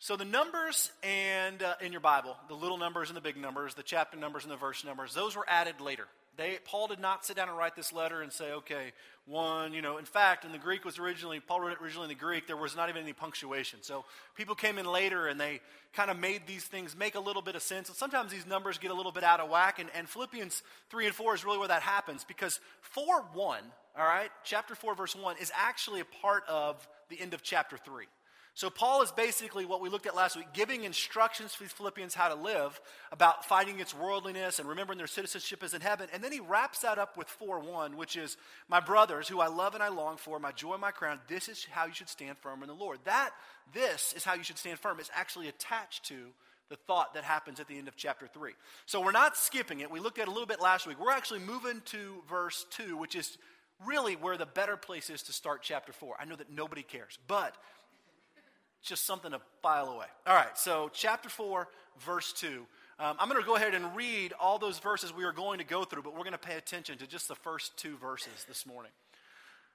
So, 0.00 0.16
the 0.16 0.24
numbers 0.24 0.90
and 1.04 1.62
uh, 1.62 1.74
in 1.80 1.92
your 1.92 2.00
Bible, 2.00 2.36
the 2.48 2.54
little 2.54 2.78
numbers 2.78 3.10
and 3.10 3.16
the 3.16 3.20
big 3.20 3.36
numbers, 3.36 3.74
the 3.74 3.84
chapter 3.84 4.16
numbers 4.16 4.42
and 4.42 4.52
the 4.52 4.56
verse 4.56 4.84
numbers, 4.84 5.14
those 5.14 5.36
were 5.36 5.46
added 5.48 5.80
later. 5.80 6.08
They, 6.38 6.58
Paul 6.64 6.86
did 6.86 7.00
not 7.00 7.26
sit 7.26 7.36
down 7.36 7.48
and 7.48 7.58
write 7.58 7.74
this 7.74 7.92
letter 7.92 8.22
and 8.22 8.32
say, 8.32 8.52
okay, 8.52 8.92
one, 9.26 9.72
you 9.72 9.82
know, 9.82 9.98
in 9.98 10.04
fact, 10.04 10.44
in 10.44 10.52
the 10.52 10.58
Greek 10.58 10.84
was 10.84 10.96
originally, 10.96 11.40
Paul 11.40 11.60
wrote 11.60 11.72
it 11.72 11.82
originally 11.82 12.04
in 12.04 12.10
the 12.10 12.14
Greek, 12.14 12.46
there 12.46 12.56
was 12.56 12.76
not 12.76 12.88
even 12.88 13.02
any 13.02 13.12
punctuation. 13.12 13.80
So 13.82 14.04
people 14.36 14.54
came 14.54 14.78
in 14.78 14.86
later 14.86 15.26
and 15.26 15.40
they 15.40 15.60
kind 15.92 16.12
of 16.12 16.18
made 16.18 16.42
these 16.46 16.62
things 16.62 16.96
make 16.96 17.16
a 17.16 17.20
little 17.20 17.42
bit 17.42 17.56
of 17.56 17.62
sense. 17.62 17.88
And 17.88 17.98
sometimes 17.98 18.30
these 18.30 18.46
numbers 18.46 18.78
get 18.78 18.92
a 18.92 18.94
little 18.94 19.10
bit 19.10 19.24
out 19.24 19.40
of 19.40 19.50
whack. 19.50 19.80
And, 19.80 19.90
and 19.96 20.08
Philippians 20.08 20.62
3 20.90 21.06
and 21.06 21.14
4 21.14 21.34
is 21.34 21.44
really 21.44 21.58
where 21.58 21.68
that 21.68 21.82
happens 21.82 22.22
because 22.22 22.60
4 22.82 23.24
1, 23.34 23.62
all 23.98 24.04
right, 24.04 24.30
chapter 24.44 24.76
4, 24.76 24.94
verse 24.94 25.16
1, 25.16 25.36
is 25.40 25.50
actually 25.56 26.00
a 26.00 26.06
part 26.22 26.44
of 26.48 26.86
the 27.08 27.20
end 27.20 27.34
of 27.34 27.42
chapter 27.42 27.76
3. 27.76 28.06
So, 28.58 28.70
Paul 28.70 29.02
is 29.02 29.12
basically 29.12 29.64
what 29.66 29.80
we 29.80 29.88
looked 29.88 30.06
at 30.06 30.16
last 30.16 30.34
week, 30.34 30.48
giving 30.52 30.82
instructions 30.82 31.54
for 31.54 31.62
these 31.62 31.70
Philippians 31.70 32.12
how 32.12 32.26
to 32.26 32.34
live 32.34 32.80
about 33.12 33.44
fighting 33.44 33.76
against 33.76 33.96
worldliness 33.96 34.58
and 34.58 34.68
remembering 34.68 34.98
their 34.98 35.06
citizenship 35.06 35.62
is 35.62 35.74
in 35.74 35.80
heaven. 35.80 36.08
And 36.12 36.24
then 36.24 36.32
he 36.32 36.40
wraps 36.40 36.80
that 36.80 36.98
up 36.98 37.16
with 37.16 37.28
4 37.28 37.60
1, 37.60 37.96
which 37.96 38.16
is, 38.16 38.36
My 38.68 38.80
brothers, 38.80 39.28
who 39.28 39.38
I 39.38 39.46
love 39.46 39.74
and 39.74 39.82
I 39.82 39.90
long 39.90 40.16
for, 40.16 40.40
my 40.40 40.50
joy, 40.50 40.76
my 40.76 40.90
crown, 40.90 41.20
this 41.28 41.48
is 41.48 41.68
how 41.70 41.86
you 41.86 41.92
should 41.92 42.08
stand 42.08 42.36
firm 42.38 42.64
in 42.64 42.68
the 42.68 42.74
Lord. 42.74 42.98
That, 43.04 43.30
this 43.72 44.12
is 44.16 44.24
how 44.24 44.34
you 44.34 44.42
should 44.42 44.58
stand 44.58 44.80
firm. 44.80 44.98
is 44.98 45.08
actually 45.14 45.46
attached 45.46 46.06
to 46.06 46.16
the 46.68 46.74
thought 46.88 47.14
that 47.14 47.22
happens 47.22 47.60
at 47.60 47.68
the 47.68 47.78
end 47.78 47.86
of 47.86 47.94
chapter 47.94 48.26
3. 48.26 48.54
So, 48.86 49.00
we're 49.00 49.12
not 49.12 49.36
skipping 49.36 49.78
it. 49.78 49.90
We 49.92 50.00
looked 50.00 50.18
at 50.18 50.26
a 50.26 50.32
little 50.32 50.46
bit 50.46 50.60
last 50.60 50.84
week. 50.84 50.98
We're 50.98 51.12
actually 51.12 51.40
moving 51.46 51.80
to 51.92 52.24
verse 52.28 52.66
2, 52.70 52.96
which 52.96 53.14
is 53.14 53.38
really 53.86 54.16
where 54.16 54.36
the 54.36 54.46
better 54.46 54.76
place 54.76 55.10
is 55.10 55.22
to 55.22 55.32
start 55.32 55.60
chapter 55.62 55.92
4. 55.92 56.16
I 56.18 56.24
know 56.24 56.34
that 56.34 56.50
nobody 56.50 56.82
cares, 56.82 57.18
but 57.28 57.54
just 58.82 59.04
something 59.04 59.32
to 59.32 59.40
file 59.62 59.88
away. 59.88 60.06
All 60.26 60.34
right, 60.34 60.56
so 60.56 60.90
chapter 60.92 61.28
4, 61.28 61.68
verse 62.00 62.32
2. 62.32 62.66
Um, 63.00 63.16
I'm 63.20 63.28
going 63.28 63.40
to 63.40 63.46
go 63.46 63.56
ahead 63.56 63.74
and 63.74 63.94
read 63.94 64.32
all 64.40 64.58
those 64.58 64.80
verses 64.80 65.14
we 65.14 65.24
are 65.24 65.32
going 65.32 65.58
to 65.58 65.64
go 65.64 65.84
through, 65.84 66.02
but 66.02 66.14
we're 66.14 66.24
going 66.24 66.32
to 66.32 66.38
pay 66.38 66.56
attention 66.56 66.98
to 66.98 67.06
just 67.06 67.28
the 67.28 67.34
first 67.36 67.76
two 67.76 67.96
verses 67.96 68.44
this 68.48 68.66
morning. 68.66 68.90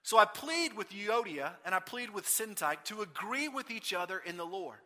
So 0.01 0.17
I 0.17 0.25
plead 0.25 0.75
with 0.75 0.91
Euodia 0.91 1.51
and 1.65 1.73
I 1.73 1.79
plead 1.79 2.09
with 2.09 2.25
Syntyche 2.25 2.83
to 2.85 3.01
agree 3.01 3.47
with 3.47 3.71
each 3.71 3.93
other 3.93 4.21
in 4.25 4.35
the 4.35 4.45
Lord. 4.45 4.79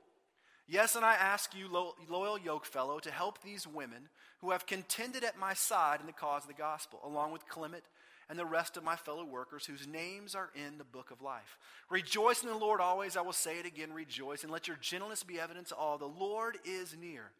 Yes, 0.67 0.95
and 0.95 1.03
I 1.03 1.15
ask 1.15 1.55
you, 1.55 1.67
loyal 2.09 2.37
yokefellow, 2.37 3.01
to 3.01 3.11
help 3.11 3.41
these 3.41 3.65
women 3.65 4.09
who 4.41 4.51
have 4.51 4.67
contended 4.67 5.23
at 5.23 5.39
my 5.39 5.53
side 5.53 6.01
in 6.01 6.05
the 6.05 6.13
cause 6.13 6.43
of 6.43 6.49
the 6.49 6.53
gospel, 6.53 6.99
along 7.03 7.31
with 7.31 7.47
Clement 7.47 7.83
and 8.29 8.37
the 8.37 8.45
rest 8.45 8.77
of 8.77 8.83
my 8.83 8.95
fellow 8.95 9.23
workers 9.23 9.65
whose 9.65 9.87
names 9.87 10.35
are 10.35 10.49
in 10.55 10.77
the 10.77 10.83
book 10.83 11.11
of 11.11 11.21
life. 11.21 11.57
Rejoice 11.89 12.43
in 12.43 12.49
the 12.49 12.57
Lord 12.57 12.81
always. 12.81 13.15
I 13.15 13.21
will 13.21 13.33
say 13.33 13.59
it 13.59 13.65
again, 13.65 13.93
rejoice, 13.93 14.43
and 14.43 14.51
let 14.51 14.67
your 14.67 14.77
gentleness 14.81 15.23
be 15.23 15.39
evident 15.39 15.67
to 15.67 15.75
all. 15.75 15.97
The 15.97 16.05
Lord 16.05 16.57
is 16.65 16.95
near. 16.99 17.31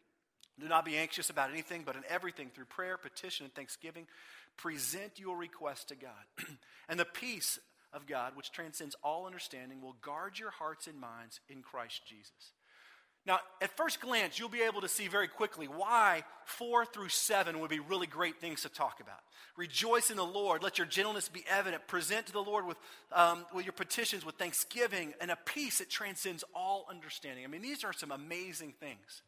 Do 0.58 0.68
not 0.68 0.84
be 0.84 0.96
anxious 0.96 1.30
about 1.30 1.50
anything, 1.50 1.82
but 1.84 1.96
in 1.96 2.02
everything, 2.08 2.50
through 2.52 2.64
prayer, 2.64 2.96
petition, 2.96 3.44
and 3.44 3.54
thanksgiving, 3.54 4.06
present 4.56 5.18
your 5.18 5.36
request 5.36 5.88
to 5.88 5.94
God. 5.94 6.10
and 6.88 6.98
the 6.98 7.04
peace 7.04 7.58
of 7.92 8.06
God, 8.06 8.32
which 8.34 8.50
transcends 8.50 8.96
all 9.02 9.26
understanding, 9.26 9.80
will 9.80 9.96
guard 10.00 10.38
your 10.38 10.50
hearts 10.50 10.86
and 10.86 10.98
minds 10.98 11.40
in 11.48 11.62
Christ 11.62 12.02
Jesus. 12.06 12.52
Now, 13.28 13.40
at 13.60 13.76
first 13.76 14.00
glance, 14.00 14.38
you'll 14.38 14.48
be 14.48 14.62
able 14.62 14.80
to 14.80 14.88
see 14.88 15.06
very 15.06 15.28
quickly 15.28 15.66
why 15.66 16.24
four 16.46 16.86
through 16.86 17.10
seven 17.10 17.60
would 17.60 17.68
be 17.68 17.78
really 17.78 18.06
great 18.06 18.40
things 18.40 18.62
to 18.62 18.70
talk 18.70 19.00
about. 19.00 19.20
Rejoice 19.54 20.10
in 20.10 20.16
the 20.16 20.24
Lord. 20.24 20.62
Let 20.62 20.78
your 20.78 20.86
gentleness 20.86 21.28
be 21.28 21.44
evident. 21.46 21.86
Present 21.86 22.26
to 22.28 22.32
the 22.32 22.42
Lord 22.42 22.64
with, 22.66 22.78
um, 23.12 23.44
with 23.52 23.66
your 23.66 23.74
petitions 23.74 24.24
with 24.24 24.36
thanksgiving 24.36 25.12
and 25.20 25.30
a 25.30 25.36
peace 25.44 25.76
that 25.78 25.90
transcends 25.90 26.42
all 26.54 26.86
understanding. 26.88 27.44
I 27.44 27.48
mean, 27.48 27.60
these 27.60 27.84
are 27.84 27.92
some 27.92 28.12
amazing 28.12 28.72
things. 28.80 29.22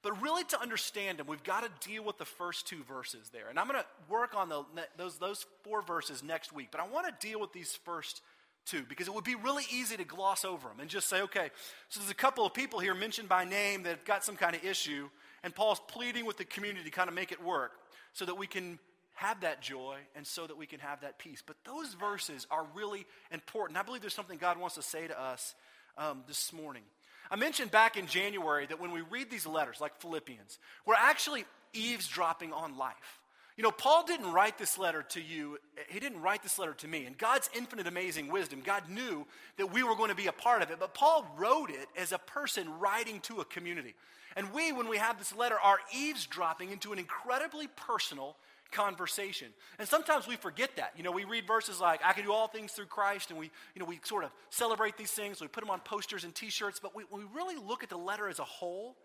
But 0.00 0.22
really, 0.22 0.44
to 0.44 0.60
understand 0.60 1.18
them, 1.18 1.26
we've 1.26 1.44
got 1.44 1.64
to 1.64 1.86
deal 1.86 2.02
with 2.02 2.16
the 2.16 2.24
first 2.24 2.66
two 2.66 2.82
verses 2.84 3.28
there. 3.30 3.48
And 3.50 3.58
I'm 3.58 3.68
going 3.68 3.80
to 3.80 3.86
work 4.08 4.34
on 4.34 4.48
the, 4.48 4.64
those, 4.96 5.18
those 5.18 5.44
four 5.64 5.82
verses 5.82 6.22
next 6.22 6.50
week. 6.50 6.68
But 6.70 6.80
I 6.80 6.86
want 6.86 7.06
to 7.08 7.26
deal 7.26 7.40
with 7.40 7.52
these 7.52 7.78
first 7.84 8.22
to 8.66 8.82
because 8.84 9.08
it 9.08 9.14
would 9.14 9.24
be 9.24 9.34
really 9.34 9.64
easy 9.72 9.96
to 9.96 10.04
gloss 10.04 10.44
over 10.44 10.68
them 10.68 10.80
and 10.80 10.88
just 10.88 11.08
say, 11.08 11.22
okay, 11.22 11.50
so 11.88 12.00
there's 12.00 12.10
a 12.10 12.14
couple 12.14 12.44
of 12.46 12.54
people 12.54 12.78
here 12.78 12.94
mentioned 12.94 13.28
by 13.28 13.44
name 13.44 13.82
that 13.84 13.90
have 13.90 14.04
got 14.04 14.24
some 14.24 14.36
kind 14.36 14.54
of 14.54 14.64
issue, 14.64 15.08
and 15.42 15.54
Paul's 15.54 15.80
pleading 15.88 16.24
with 16.24 16.36
the 16.36 16.44
community 16.44 16.84
to 16.84 16.90
kind 16.90 17.08
of 17.08 17.14
make 17.14 17.32
it 17.32 17.42
work 17.42 17.72
so 18.12 18.24
that 18.24 18.36
we 18.36 18.46
can 18.46 18.78
have 19.14 19.40
that 19.42 19.62
joy 19.62 19.96
and 20.16 20.26
so 20.26 20.46
that 20.46 20.56
we 20.56 20.66
can 20.66 20.80
have 20.80 21.00
that 21.02 21.18
peace. 21.18 21.42
But 21.44 21.56
those 21.64 21.94
verses 21.94 22.46
are 22.50 22.66
really 22.74 23.06
important. 23.30 23.78
I 23.78 23.82
believe 23.82 24.00
there's 24.00 24.14
something 24.14 24.38
God 24.38 24.58
wants 24.58 24.74
to 24.74 24.82
say 24.82 25.06
to 25.06 25.20
us 25.20 25.54
um, 25.96 26.24
this 26.26 26.52
morning. 26.52 26.82
I 27.30 27.36
mentioned 27.36 27.70
back 27.70 27.96
in 27.96 28.06
January 28.06 28.66
that 28.66 28.80
when 28.80 28.92
we 28.92 29.00
read 29.02 29.30
these 29.30 29.46
letters, 29.46 29.80
like 29.80 29.96
Philippians, 30.00 30.58
we're 30.84 30.94
actually 30.98 31.44
eavesdropping 31.72 32.52
on 32.52 32.76
life. 32.76 33.20
You 33.56 33.62
know, 33.62 33.70
Paul 33.70 34.04
didn't 34.04 34.32
write 34.32 34.58
this 34.58 34.78
letter 34.78 35.02
to 35.10 35.20
you, 35.20 35.58
he 35.88 36.00
didn't 36.00 36.20
write 36.20 36.42
this 36.42 36.58
letter 36.58 36.74
to 36.74 36.88
me. 36.88 37.06
And 37.06 37.16
God's 37.16 37.48
infinite, 37.56 37.86
amazing 37.86 38.28
wisdom, 38.28 38.62
God 38.64 38.88
knew 38.88 39.26
that 39.58 39.72
we 39.72 39.84
were 39.84 39.94
going 39.94 40.10
to 40.10 40.16
be 40.16 40.26
a 40.26 40.32
part 40.32 40.62
of 40.62 40.70
it. 40.70 40.80
But 40.80 40.92
Paul 40.92 41.24
wrote 41.36 41.70
it 41.70 41.88
as 41.96 42.10
a 42.10 42.18
person 42.18 42.78
writing 42.80 43.20
to 43.20 43.40
a 43.40 43.44
community. 43.44 43.94
And 44.36 44.52
we, 44.52 44.72
when 44.72 44.88
we 44.88 44.96
have 44.96 45.18
this 45.18 45.34
letter, 45.34 45.56
are 45.62 45.78
eavesdropping 45.96 46.72
into 46.72 46.92
an 46.92 46.98
incredibly 46.98 47.68
personal 47.68 48.36
conversation. 48.72 49.46
And 49.78 49.86
sometimes 49.86 50.26
we 50.26 50.34
forget 50.34 50.74
that. 50.74 50.92
You 50.96 51.04
know, 51.04 51.12
we 51.12 51.22
read 51.22 51.46
verses 51.46 51.80
like, 51.80 52.00
I 52.04 52.12
can 52.12 52.24
do 52.24 52.32
all 52.32 52.48
things 52.48 52.72
through 52.72 52.86
Christ, 52.86 53.30
and 53.30 53.38
we, 53.38 53.52
you 53.76 53.80
know, 53.80 53.84
we 53.84 54.00
sort 54.02 54.24
of 54.24 54.30
celebrate 54.50 54.96
these 54.96 55.12
things, 55.12 55.40
we 55.40 55.46
put 55.46 55.60
them 55.60 55.70
on 55.70 55.78
posters 55.78 56.24
and 56.24 56.34
t 56.34 56.50
shirts. 56.50 56.80
But 56.82 56.96
we, 56.96 57.04
when 57.08 57.22
we 57.22 57.28
really 57.32 57.54
look 57.54 57.84
at 57.84 57.88
the 57.88 57.96
letter 57.96 58.28
as 58.28 58.40
a 58.40 58.44
whole, 58.44 58.96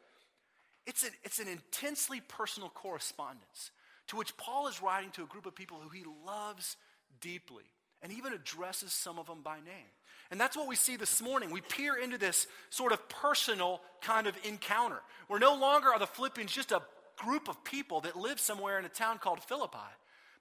it's, 0.87 1.03
a, 1.03 1.09
it's 1.23 1.37
an 1.37 1.47
intensely 1.47 2.19
personal 2.27 2.69
correspondence 2.69 3.69
to 4.09 4.17
which 4.17 4.37
Paul 4.37 4.67
is 4.67 4.81
writing 4.81 5.09
to 5.11 5.23
a 5.23 5.27
group 5.27 5.45
of 5.45 5.55
people 5.55 5.77
who 5.81 5.89
he 5.89 6.03
loves 6.25 6.77
deeply. 7.21 7.63
and 8.01 8.13
even 8.13 8.33
addresses 8.33 8.93
some 8.93 9.19
of 9.19 9.27
them 9.27 9.41
by 9.43 9.57
name. 9.57 9.91
And 10.31 10.39
that's 10.39 10.55
what 10.55 10.67
we 10.67 10.75
see 10.75 10.95
this 10.95 11.21
morning. 11.21 11.51
We 11.51 11.61
peer 11.61 11.97
into 11.97 12.17
this 12.17 12.47
sort 12.69 12.91
of 12.91 13.09
personal 13.09 13.81
kind 14.01 14.27
of 14.27 14.35
encounter 14.45 15.01
where 15.27 15.39
no 15.39 15.55
longer 15.55 15.89
are 15.89 15.99
the 15.99 16.07
Philippians 16.07 16.51
just 16.51 16.71
a 16.71 16.81
group 17.17 17.49
of 17.49 17.63
people 17.63 18.01
that 18.01 18.15
live 18.15 18.39
somewhere 18.39 18.79
in 18.79 18.85
a 18.85 18.89
town 18.89 19.17
called 19.17 19.41
Philippi, 19.41 19.77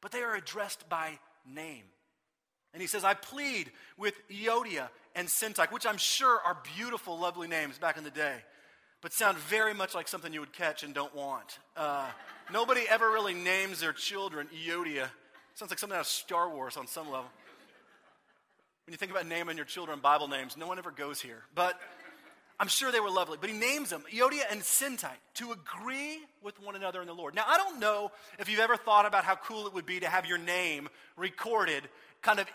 but 0.00 0.12
they 0.12 0.22
are 0.22 0.36
addressed 0.36 0.88
by 0.88 1.18
name. 1.46 1.84
And 2.72 2.82
he 2.82 2.86
says, 2.86 3.02
I 3.02 3.14
plead 3.14 3.72
with 3.96 4.14
Euodia 4.30 4.88
and 5.16 5.26
Syntyche, 5.26 5.72
which 5.72 5.86
I'm 5.86 5.96
sure 5.96 6.38
are 6.44 6.58
beautiful, 6.76 7.18
lovely 7.18 7.48
names 7.48 7.78
back 7.78 7.96
in 7.96 8.04
the 8.04 8.10
day, 8.10 8.36
but 9.00 9.12
sound 9.12 9.38
very 9.38 9.74
much 9.74 9.94
like 9.94 10.08
something 10.08 10.32
you 10.32 10.40
would 10.40 10.52
catch 10.52 10.82
and 10.82 10.94
don't 10.94 11.14
want. 11.14 11.58
Uh, 11.76 12.06
nobody 12.52 12.82
ever 12.88 13.08
really 13.10 13.34
names 13.34 13.80
their 13.80 13.92
children 13.92 14.48
Euodia. 14.66 15.08
Sounds 15.54 15.70
like 15.70 15.78
something 15.78 15.96
out 15.96 16.02
of 16.02 16.06
Star 16.06 16.48
Wars 16.48 16.76
on 16.76 16.86
some 16.86 17.06
level. 17.06 17.30
When 18.86 18.92
you 18.92 18.96
think 18.96 19.10
about 19.10 19.26
naming 19.26 19.56
your 19.56 19.66
children 19.66 20.00
Bible 20.00 20.28
names, 20.28 20.56
no 20.56 20.66
one 20.66 20.78
ever 20.78 20.90
goes 20.90 21.20
here. 21.20 21.42
But 21.54 21.78
I'm 22.60 22.68
sure 22.68 22.90
they 22.90 23.00
were 23.00 23.10
lovely. 23.10 23.38
But 23.40 23.50
he 23.50 23.56
names 23.56 23.90
them, 23.90 24.02
Euodia 24.12 24.42
and 24.50 24.62
Syntyche, 24.62 25.10
to 25.34 25.52
agree 25.52 26.18
with 26.42 26.60
one 26.62 26.74
another 26.74 27.00
in 27.00 27.06
the 27.06 27.14
Lord. 27.14 27.34
Now, 27.34 27.44
I 27.46 27.56
don't 27.56 27.78
know 27.78 28.10
if 28.38 28.48
you've 28.48 28.60
ever 28.60 28.76
thought 28.76 29.06
about 29.06 29.24
how 29.24 29.36
cool 29.36 29.66
it 29.66 29.74
would 29.74 29.86
be 29.86 30.00
to 30.00 30.08
have 30.08 30.26
your 30.26 30.38
name 30.38 30.88
recorded 31.16 31.84
kind 32.22 32.40
of 32.40 32.46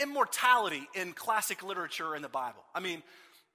immortality 0.00 0.88
in 0.94 1.12
classic 1.12 1.62
literature 1.62 2.14
in 2.14 2.22
the 2.22 2.28
Bible. 2.28 2.62
I 2.74 2.80
mean, 2.80 3.02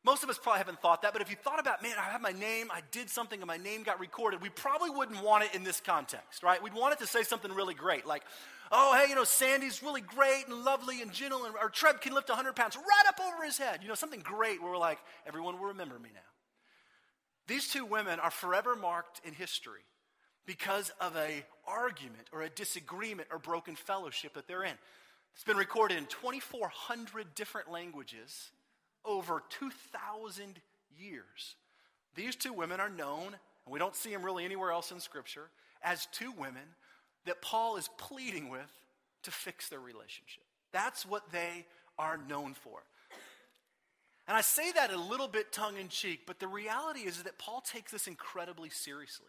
most 0.04 0.24
of 0.24 0.30
us 0.30 0.40
probably 0.40 0.58
haven't 0.58 0.82
thought 0.82 1.04
that, 1.04 1.14
but 1.14 1.22
if 1.22 1.30
you 1.30 1.36
thought 1.36 1.60
about, 1.60 1.84
man, 1.84 1.94
I 2.00 2.12
have 2.12 2.22
my 2.22 2.32
name, 2.32 2.72
I 2.72 2.82
did 2.92 3.10
something, 3.10 3.40
and 3.40 3.48
my 3.48 3.58
name 3.58 3.84
got 3.84 4.00
recorded, 4.00 4.42
we 4.42 4.50
probably 4.50 4.90
wouldn't 4.90 5.24
want 5.24 5.44
it 5.44 5.54
in 5.54 5.64
this 5.64 5.80
context, 5.80 6.42
right? 6.42 6.62
We'd 6.62 6.74
want 6.74 6.94
it 6.94 7.00
to 7.00 7.08
say 7.08 7.22
something 7.22 7.52
really 7.52 7.76
great, 7.76 8.08
like, 8.08 8.24
oh, 8.72 8.98
hey, 9.00 9.10
you 9.10 9.16
know, 9.16 9.24
Sandy's 9.24 9.84
really 9.84 10.02
great 10.02 10.46
and 10.48 10.64
lovely 10.64 11.04
and 11.04 11.12
gentle, 11.12 11.46
and, 11.46 11.54
or 11.62 11.70
Trev 11.70 12.02
can 12.02 12.16
lift 12.16 12.30
100 12.30 12.56
pounds 12.56 12.76
right 12.76 13.08
up 13.08 13.20
over 13.20 13.44
his 13.44 13.60
head. 13.60 13.80
You 13.84 13.90
know, 13.90 13.96
something 13.96 14.22
great 14.22 14.62
where 14.62 14.72
we're 14.72 14.78
like, 14.78 14.98
everyone 15.28 15.60
will 15.60 15.68
remember 15.68 16.00
me 16.00 16.10
now. 16.14 16.20
These 17.48 17.68
two 17.68 17.86
women 17.86 18.20
are 18.20 18.32
forever 18.32 18.76
marked 18.76 19.22
in 19.24 19.34
history 19.34 19.82
because 20.48 20.92
of 21.00 21.16
a 21.16 21.46
argument 21.68 22.28
or 22.32 22.42
a 22.42 22.50
disagreement 22.50 23.28
or 23.32 23.38
broken 23.38 23.76
fellowship 23.76 24.34
that 24.34 24.48
they're 24.48 24.64
in. 24.64 24.74
It's 25.36 25.44
been 25.44 25.58
recorded 25.58 25.98
in 25.98 26.06
2,400 26.08 27.36
different 27.36 27.72
languages 27.72 28.52
over 29.06 29.44
2,000 29.50 30.60
years. 30.98 31.56
These 32.16 32.36
two 32.36 32.54
women 32.54 32.80
are 32.80 32.90
known, 32.90 33.28
and 33.28 33.74
we 33.74 33.80
don't 33.80 33.96
see 33.96 34.12
them 34.12 34.24
really 34.24 34.46
anywhere 34.46 34.72
else 34.72 34.92
in 34.92 35.00
Scripture, 35.00 35.50
as 35.84 36.08
two 36.12 36.32
women 36.32 36.64
that 37.26 37.42
Paul 37.42 37.78
is 37.78 37.90
pleading 37.98 38.50
with 38.50 38.72
to 39.24 39.32
fix 39.32 39.70
their 39.70 39.80
relationship. 39.80 40.44
That's 40.72 41.06
what 41.06 41.32
they 41.32 41.66
are 41.98 42.20
known 42.28 42.54
for. 42.54 42.84
And 44.28 44.38
I 44.38 44.42
say 44.42 44.72
that 44.72 44.92
a 44.92 44.98
little 44.98 45.28
bit 45.28 45.52
tongue 45.52 45.78
in 45.78 45.90
cheek, 45.90 46.22
but 46.26 46.40
the 46.40 46.48
reality 46.48 47.02
is 47.02 47.22
that 47.24 47.38
Paul 47.38 47.62
takes 47.62 47.92
this 47.92 48.08
incredibly 48.08 48.70
seriously. 48.70 49.28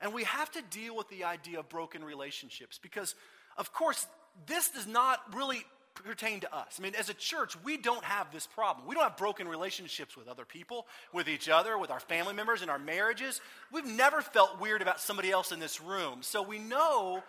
And 0.00 0.12
we 0.12 0.24
have 0.24 0.50
to 0.52 0.62
deal 0.62 0.96
with 0.96 1.08
the 1.08 1.24
idea 1.24 1.60
of 1.60 1.68
broken 1.68 2.04
relationships 2.04 2.78
because, 2.82 3.14
of 3.56 3.72
course, 3.72 4.06
this 4.46 4.70
does 4.70 4.86
not 4.86 5.20
really 5.34 5.62
pertain 5.94 6.40
to 6.40 6.54
us. 6.54 6.76
I 6.78 6.82
mean, 6.82 6.94
as 6.94 7.08
a 7.08 7.14
church, 7.14 7.56
we 7.64 7.76
don't 7.76 8.04
have 8.04 8.32
this 8.32 8.46
problem. 8.46 8.86
We 8.86 8.94
don't 8.94 9.04
have 9.04 9.16
broken 9.16 9.48
relationships 9.48 10.16
with 10.16 10.28
other 10.28 10.44
people, 10.44 10.86
with 11.12 11.28
each 11.28 11.48
other, 11.48 11.78
with 11.78 11.90
our 11.90 12.00
family 12.00 12.34
members, 12.34 12.62
in 12.62 12.68
our 12.68 12.78
marriages. 12.78 13.40
We've 13.70 13.86
never 13.86 14.20
felt 14.20 14.60
weird 14.60 14.82
about 14.82 15.00
somebody 15.00 15.30
else 15.30 15.52
in 15.52 15.60
this 15.60 15.80
room. 15.80 16.18
So 16.22 16.42
we 16.42 16.58
know, 16.58 17.22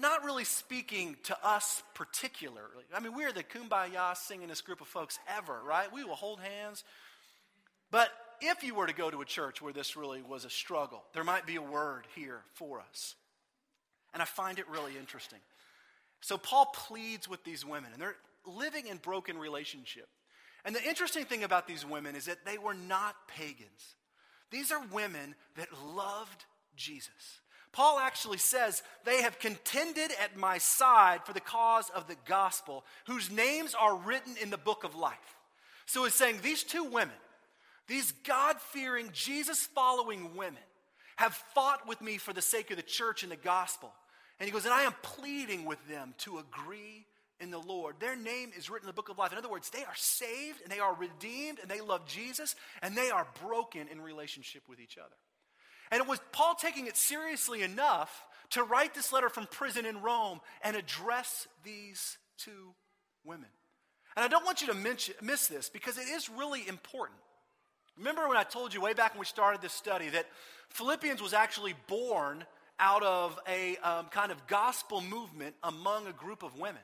not 0.00 0.24
really 0.24 0.44
speaking 0.44 1.16
to 1.24 1.36
us 1.46 1.82
particularly. 1.94 2.84
I 2.94 3.00
mean, 3.00 3.14
we're 3.14 3.32
the 3.32 3.44
kumbaya 3.44 4.14
singingest 4.14 4.64
group 4.64 4.80
of 4.80 4.88
folks 4.88 5.18
ever, 5.36 5.60
right? 5.64 5.92
We 5.92 6.04
will 6.04 6.16
hold 6.16 6.40
hands. 6.40 6.84
But 7.90 8.10
if 8.40 8.62
you 8.62 8.74
were 8.74 8.86
to 8.86 8.94
go 8.94 9.10
to 9.10 9.20
a 9.20 9.24
church 9.24 9.62
where 9.62 9.72
this 9.72 9.96
really 9.96 10.22
was 10.22 10.44
a 10.44 10.50
struggle, 10.50 11.04
there 11.14 11.24
might 11.24 11.46
be 11.46 11.56
a 11.56 11.62
word 11.62 12.06
here 12.14 12.40
for 12.54 12.80
us. 12.80 13.14
And 14.12 14.22
I 14.22 14.26
find 14.26 14.58
it 14.58 14.68
really 14.68 14.96
interesting. 14.98 15.38
So 16.20 16.36
Paul 16.36 16.66
pleads 16.66 17.28
with 17.28 17.44
these 17.44 17.64
women, 17.64 17.90
and 17.92 18.02
they're 18.02 18.16
living 18.44 18.86
in 18.86 18.96
broken 18.98 19.38
relationship. 19.38 20.08
And 20.64 20.74
the 20.74 20.82
interesting 20.82 21.24
thing 21.24 21.44
about 21.44 21.66
these 21.66 21.86
women 21.86 22.16
is 22.16 22.26
that 22.26 22.44
they 22.44 22.58
were 22.58 22.74
not 22.74 23.14
pagans. 23.28 23.96
These 24.50 24.72
are 24.72 24.84
women 24.92 25.34
that 25.56 25.68
loved 25.94 26.44
Jesus. 26.76 27.40
Paul 27.72 27.98
actually 27.98 28.38
says, 28.38 28.82
They 29.04 29.22
have 29.22 29.38
contended 29.38 30.10
at 30.22 30.36
my 30.36 30.58
side 30.58 31.24
for 31.24 31.32
the 31.32 31.40
cause 31.40 31.90
of 31.90 32.08
the 32.08 32.16
gospel, 32.26 32.84
whose 33.06 33.30
names 33.30 33.74
are 33.78 33.96
written 33.96 34.36
in 34.40 34.50
the 34.50 34.58
book 34.58 34.84
of 34.84 34.94
life. 34.94 35.36
So 35.86 36.04
he's 36.04 36.14
saying, 36.14 36.38
These 36.42 36.64
two 36.64 36.84
women, 36.84 37.14
these 37.86 38.12
God 38.24 38.60
fearing, 38.60 39.10
Jesus 39.12 39.66
following 39.66 40.34
women, 40.34 40.62
have 41.16 41.34
fought 41.54 41.86
with 41.86 42.00
me 42.00 42.16
for 42.16 42.32
the 42.32 42.42
sake 42.42 42.70
of 42.70 42.76
the 42.76 42.82
church 42.82 43.22
and 43.22 43.32
the 43.32 43.36
gospel. 43.36 43.92
And 44.38 44.46
he 44.46 44.52
goes, 44.52 44.64
and 44.64 44.74
I 44.74 44.82
am 44.82 44.94
pleading 45.02 45.64
with 45.64 45.78
them 45.88 46.14
to 46.18 46.38
agree 46.38 47.06
in 47.40 47.50
the 47.50 47.58
Lord. 47.58 47.96
Their 47.98 48.16
name 48.16 48.50
is 48.56 48.70
written 48.70 48.86
in 48.86 48.90
the 48.90 48.94
book 48.94 49.08
of 49.08 49.18
life. 49.18 49.32
In 49.32 49.38
other 49.38 49.48
words, 49.48 49.70
they 49.70 49.84
are 49.84 49.96
saved 49.96 50.60
and 50.62 50.70
they 50.70 50.78
are 50.80 50.94
redeemed 50.94 51.58
and 51.60 51.70
they 51.70 51.80
love 51.80 52.06
Jesus 52.06 52.54
and 52.82 52.96
they 52.96 53.10
are 53.10 53.26
broken 53.46 53.88
in 53.88 54.00
relationship 54.00 54.62
with 54.68 54.80
each 54.80 54.98
other. 54.98 55.14
And 55.90 56.00
it 56.00 56.08
was 56.08 56.20
Paul 56.32 56.54
taking 56.54 56.86
it 56.86 56.96
seriously 56.96 57.62
enough 57.62 58.24
to 58.50 58.62
write 58.62 58.94
this 58.94 59.12
letter 59.12 59.28
from 59.28 59.46
prison 59.46 59.86
in 59.86 60.02
Rome 60.02 60.40
and 60.62 60.76
address 60.76 61.46
these 61.64 62.18
two 62.38 62.74
women. 63.24 63.48
And 64.16 64.24
I 64.24 64.28
don't 64.28 64.44
want 64.44 64.62
you 64.62 64.68
to 64.68 64.74
miss 65.22 65.46
this 65.46 65.68
because 65.68 65.96
it 65.98 66.08
is 66.08 66.28
really 66.28 66.66
important. 66.66 67.18
Remember 67.96 68.28
when 68.28 68.36
I 68.36 68.44
told 68.44 68.74
you 68.74 68.80
way 68.80 68.94
back 68.94 69.14
when 69.14 69.20
we 69.20 69.26
started 69.26 69.60
this 69.60 69.72
study 69.72 70.08
that 70.10 70.26
Philippians 70.70 71.22
was 71.22 71.32
actually 71.32 71.74
born 71.86 72.44
out 72.78 73.02
of 73.02 73.38
a 73.48 73.76
um, 73.78 74.06
kind 74.06 74.30
of 74.32 74.46
gospel 74.46 75.00
movement 75.00 75.54
among 75.62 76.06
a 76.06 76.12
group 76.12 76.42
of 76.42 76.58
women. 76.58 76.82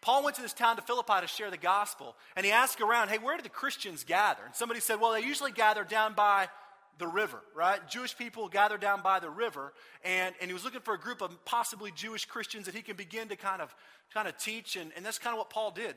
Paul 0.00 0.22
went 0.22 0.36
to 0.36 0.42
this 0.42 0.52
town 0.52 0.76
to 0.76 0.82
Philippi 0.82 1.20
to 1.22 1.26
share 1.26 1.50
the 1.50 1.56
gospel, 1.56 2.14
and 2.36 2.44
he 2.44 2.52
asked 2.52 2.80
around, 2.80 3.08
hey, 3.08 3.18
where 3.18 3.36
do 3.36 3.42
the 3.42 3.48
Christians 3.48 4.04
gather? 4.04 4.42
And 4.44 4.54
somebody 4.54 4.80
said, 4.80 5.00
well, 5.00 5.12
they 5.12 5.22
usually 5.22 5.52
gather 5.52 5.82
down 5.82 6.12
by 6.12 6.48
the 6.98 7.06
river, 7.06 7.40
right? 7.56 7.80
Jewish 7.88 8.16
people 8.16 8.48
gather 8.48 8.76
down 8.76 9.02
by 9.02 9.18
the 9.18 9.30
river, 9.30 9.72
and, 10.04 10.34
and 10.40 10.50
he 10.50 10.52
was 10.52 10.62
looking 10.62 10.80
for 10.80 10.94
a 10.94 10.98
group 10.98 11.22
of 11.22 11.44
possibly 11.44 11.90
Jewish 11.90 12.26
Christians 12.26 12.66
that 12.66 12.74
he 12.74 12.82
can 12.82 12.96
begin 12.96 13.28
to 13.28 13.36
kind 13.36 13.62
of, 13.62 13.74
kind 14.12 14.28
of 14.28 14.36
teach, 14.36 14.76
and, 14.76 14.92
and 14.94 15.04
that's 15.04 15.18
kind 15.18 15.34
of 15.34 15.38
what 15.38 15.50
Paul 15.50 15.70
did. 15.70 15.94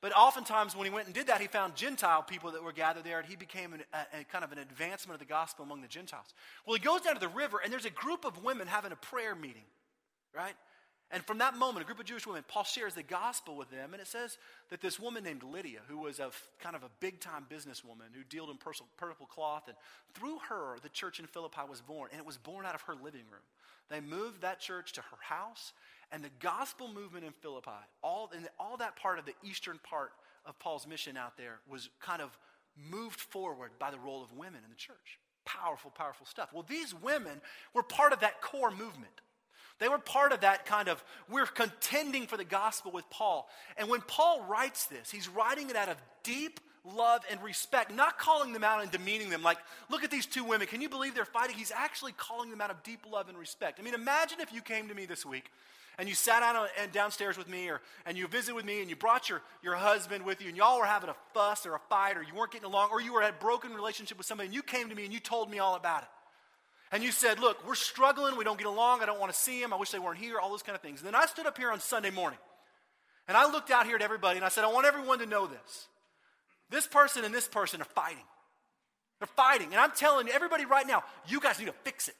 But 0.00 0.16
oftentimes, 0.16 0.74
when 0.74 0.86
he 0.86 0.92
went 0.92 1.06
and 1.06 1.14
did 1.14 1.26
that, 1.26 1.42
he 1.42 1.46
found 1.46 1.76
Gentile 1.76 2.22
people 2.22 2.52
that 2.52 2.62
were 2.62 2.72
gathered 2.72 3.04
there, 3.04 3.18
and 3.18 3.28
he 3.28 3.36
became 3.36 3.74
an, 3.74 3.82
a, 3.92 4.20
a, 4.20 4.24
kind 4.24 4.44
of 4.44 4.52
an 4.52 4.58
advancement 4.58 5.20
of 5.20 5.26
the 5.26 5.30
gospel 5.30 5.64
among 5.64 5.82
the 5.82 5.88
Gentiles. 5.88 6.32
Well, 6.66 6.74
he 6.74 6.82
goes 6.82 7.02
down 7.02 7.14
to 7.14 7.20
the 7.20 7.28
river, 7.28 7.60
and 7.62 7.70
there's 7.70 7.84
a 7.84 7.90
group 7.90 8.24
of 8.24 8.42
women 8.42 8.66
having 8.66 8.92
a 8.92 8.96
prayer 8.96 9.34
meeting, 9.34 9.66
right? 10.34 10.54
And 11.10 11.24
from 11.24 11.38
that 11.38 11.56
moment, 11.56 11.82
a 11.82 11.86
group 11.86 11.98
of 11.98 12.06
Jewish 12.06 12.26
women, 12.26 12.44
Paul 12.46 12.62
shares 12.62 12.94
the 12.94 13.02
gospel 13.02 13.56
with 13.56 13.70
them, 13.70 13.92
and 13.92 14.00
it 14.00 14.06
says 14.06 14.38
that 14.70 14.80
this 14.80 14.98
woman 14.98 15.24
named 15.24 15.42
Lydia, 15.42 15.80
who 15.88 15.98
was 15.98 16.20
a 16.20 16.30
kind 16.60 16.76
of 16.76 16.84
a 16.84 16.90
big 17.00 17.20
time 17.20 17.46
businesswoman 17.50 18.14
who 18.14 18.22
dealt 18.28 18.48
in 18.48 18.56
purple 18.96 19.26
cloth, 19.26 19.64
and 19.66 19.76
through 20.14 20.38
her, 20.48 20.76
the 20.82 20.88
church 20.88 21.18
in 21.18 21.26
Philippi 21.26 21.62
was 21.68 21.80
born, 21.80 22.08
and 22.12 22.20
it 22.20 22.26
was 22.26 22.38
born 22.38 22.64
out 22.64 22.76
of 22.76 22.82
her 22.82 22.94
living 22.94 23.24
room. 23.30 23.42
They 23.90 24.00
moved 24.00 24.42
that 24.42 24.60
church 24.60 24.92
to 24.92 25.00
her 25.00 25.18
house, 25.20 25.72
and 26.12 26.24
the 26.24 26.30
gospel 26.40 26.88
movement 26.88 27.24
in 27.24 27.32
Philippi, 27.32 27.70
all, 28.02 28.30
and 28.34 28.48
all 28.58 28.76
that 28.78 28.96
part 28.96 29.18
of 29.18 29.24
the 29.26 29.34
eastern 29.42 29.78
part 29.82 30.10
of 30.44 30.58
Paul's 30.58 30.86
mission 30.86 31.16
out 31.16 31.36
there 31.36 31.60
was 31.68 31.88
kind 32.00 32.22
of 32.22 32.36
moved 32.90 33.20
forward 33.20 33.70
by 33.78 33.90
the 33.90 33.98
role 33.98 34.22
of 34.22 34.32
women 34.32 34.60
in 34.64 34.70
the 34.70 34.76
church. 34.76 35.18
Powerful, 35.44 35.90
powerful 35.90 36.26
stuff. 36.26 36.50
Well, 36.52 36.64
these 36.68 36.94
women 36.94 37.40
were 37.74 37.82
part 37.82 38.12
of 38.12 38.20
that 38.20 38.40
core 38.40 38.70
movement. 38.70 39.20
They 39.78 39.88
were 39.88 39.98
part 39.98 40.32
of 40.32 40.40
that 40.40 40.66
kind 40.66 40.88
of, 40.88 41.02
we're 41.28 41.46
contending 41.46 42.26
for 42.26 42.36
the 42.36 42.44
gospel 42.44 42.92
with 42.92 43.08
Paul. 43.08 43.48
And 43.78 43.88
when 43.88 44.02
Paul 44.02 44.44
writes 44.44 44.86
this, 44.86 45.10
he's 45.10 45.28
writing 45.28 45.70
it 45.70 45.76
out 45.76 45.88
of 45.88 45.96
deep 46.22 46.60
love 46.96 47.22
and 47.30 47.42
respect, 47.42 47.94
not 47.94 48.18
calling 48.18 48.52
them 48.52 48.64
out 48.64 48.82
and 48.82 48.90
demeaning 48.90 49.30
them. 49.30 49.42
Like, 49.42 49.58
look 49.90 50.04
at 50.04 50.10
these 50.10 50.26
two 50.26 50.44
women. 50.44 50.66
Can 50.66 50.80
you 50.80 50.88
believe 50.88 51.14
they're 51.14 51.24
fighting? 51.24 51.56
He's 51.56 51.72
actually 51.72 52.12
calling 52.12 52.50
them 52.50 52.60
out 52.60 52.70
of 52.70 52.82
deep 52.82 53.00
love 53.10 53.28
and 53.28 53.38
respect. 53.38 53.78
I 53.78 53.82
mean, 53.82 53.94
imagine 53.94 54.40
if 54.40 54.52
you 54.52 54.60
came 54.60 54.88
to 54.88 54.94
me 54.94 55.06
this 55.06 55.24
week 55.24 55.50
and 55.98 56.08
you 56.08 56.14
sat 56.14 56.40
down 56.40 56.66
and 56.80 56.90
downstairs 56.92 57.36
with 57.36 57.48
me 57.48 57.68
or 57.68 57.80
and 58.06 58.16
you 58.16 58.26
visited 58.26 58.54
with 58.54 58.64
me 58.64 58.80
and 58.80 58.88
you 58.88 58.96
brought 58.96 59.28
your, 59.28 59.42
your 59.62 59.76
husband 59.76 60.24
with 60.24 60.40
you 60.40 60.48
and 60.48 60.56
y'all 60.56 60.78
were 60.78 60.86
having 60.86 61.10
a 61.10 61.16
fuss 61.34 61.66
or 61.66 61.74
a 61.74 61.80
fight 61.90 62.16
or 62.16 62.22
you 62.22 62.34
weren't 62.34 62.52
getting 62.52 62.66
along 62.66 62.88
or 62.90 63.00
you 63.00 63.12
were 63.12 63.22
at 63.22 63.30
a 63.30 63.34
broken 63.34 63.74
relationship 63.74 64.16
with 64.16 64.26
somebody 64.26 64.46
and 64.46 64.54
you 64.54 64.62
came 64.62 64.88
to 64.88 64.94
me 64.94 65.04
and 65.04 65.12
you 65.12 65.20
told 65.20 65.50
me 65.50 65.58
all 65.58 65.74
about 65.74 66.02
it. 66.02 66.08
And 66.92 67.04
you 67.04 67.12
said, 67.12 67.38
look, 67.38 67.64
we're 67.68 67.76
struggling, 67.76 68.36
we 68.36 68.42
don't 68.42 68.58
get 68.58 68.66
along, 68.66 69.00
I 69.00 69.06
don't 69.06 69.20
want 69.20 69.32
to 69.32 69.38
see 69.38 69.62
him, 69.62 69.72
I 69.72 69.76
wish 69.76 69.90
they 69.90 70.00
weren't 70.00 70.18
here, 70.18 70.40
all 70.40 70.50
those 70.50 70.62
kind 70.62 70.74
of 70.74 70.82
things. 70.82 71.00
And 71.00 71.06
then 71.06 71.14
I 71.14 71.26
stood 71.26 71.46
up 71.46 71.56
here 71.56 71.70
on 71.70 71.78
Sunday 71.78 72.10
morning 72.10 72.38
and 73.28 73.36
I 73.36 73.50
looked 73.50 73.70
out 73.70 73.86
here 73.86 73.94
at 73.94 74.02
everybody 74.02 74.38
and 74.38 74.44
I 74.44 74.48
said, 74.48 74.64
I 74.64 74.72
want 74.72 74.86
everyone 74.86 75.20
to 75.20 75.26
know 75.26 75.46
this. 75.46 75.86
This 76.70 76.86
person 76.86 77.24
and 77.24 77.34
this 77.34 77.48
person 77.48 77.80
are 77.80 77.84
fighting. 77.84 78.24
They're 79.18 79.26
fighting. 79.26 79.68
And 79.72 79.76
I'm 79.76 79.92
telling 79.92 80.28
everybody 80.28 80.64
right 80.64 80.86
now, 80.86 81.02
you 81.28 81.40
guys 81.40 81.58
need 81.58 81.66
to 81.66 81.74
fix 81.84 82.08
it. 82.08 82.14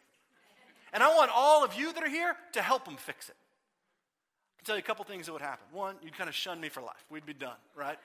And 0.92 1.02
I 1.02 1.14
want 1.14 1.30
all 1.34 1.64
of 1.64 1.74
you 1.74 1.92
that 1.92 2.02
are 2.02 2.08
here 2.08 2.34
to 2.52 2.62
help 2.62 2.84
them 2.84 2.96
fix 2.96 3.28
it. 3.28 3.36
I 3.36 4.58
can 4.58 4.66
tell 4.66 4.76
you 4.76 4.80
a 4.80 4.84
couple 4.84 5.04
things 5.04 5.26
that 5.26 5.32
would 5.32 5.40
happen. 5.40 5.64
One, 5.72 5.94
you'd 6.02 6.16
kind 6.16 6.28
of 6.28 6.34
shun 6.34 6.60
me 6.60 6.68
for 6.68 6.80
life. 6.80 7.04
We'd 7.08 7.24
be 7.24 7.32
done, 7.32 7.56
right? 7.74 7.98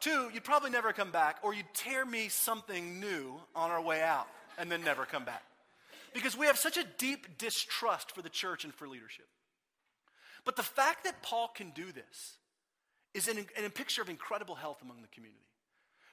Two, 0.00 0.30
you'd 0.34 0.42
probably 0.42 0.70
never 0.70 0.92
come 0.92 1.12
back, 1.12 1.36
or 1.42 1.54
you'd 1.54 1.72
tear 1.74 2.04
me 2.04 2.28
something 2.28 2.98
new 2.98 3.34
on 3.54 3.70
our 3.70 3.80
way 3.80 4.02
out 4.02 4.26
and 4.58 4.72
then 4.72 4.82
never 4.82 5.04
come 5.04 5.24
back. 5.24 5.44
Because 6.12 6.36
we 6.36 6.46
have 6.46 6.58
such 6.58 6.76
a 6.76 6.84
deep 6.98 7.38
distrust 7.38 8.12
for 8.12 8.20
the 8.20 8.28
church 8.28 8.64
and 8.64 8.74
for 8.74 8.88
leadership. 8.88 9.26
But 10.44 10.56
the 10.56 10.62
fact 10.64 11.04
that 11.04 11.22
Paul 11.22 11.48
can 11.54 11.70
do 11.70 11.92
this 11.92 12.36
is 13.14 13.28
an, 13.28 13.38
an, 13.38 13.64
a 13.64 13.70
picture 13.70 14.02
of 14.02 14.08
incredible 14.08 14.54
health 14.54 14.78
among 14.82 15.02
the 15.02 15.08
community. 15.08 15.38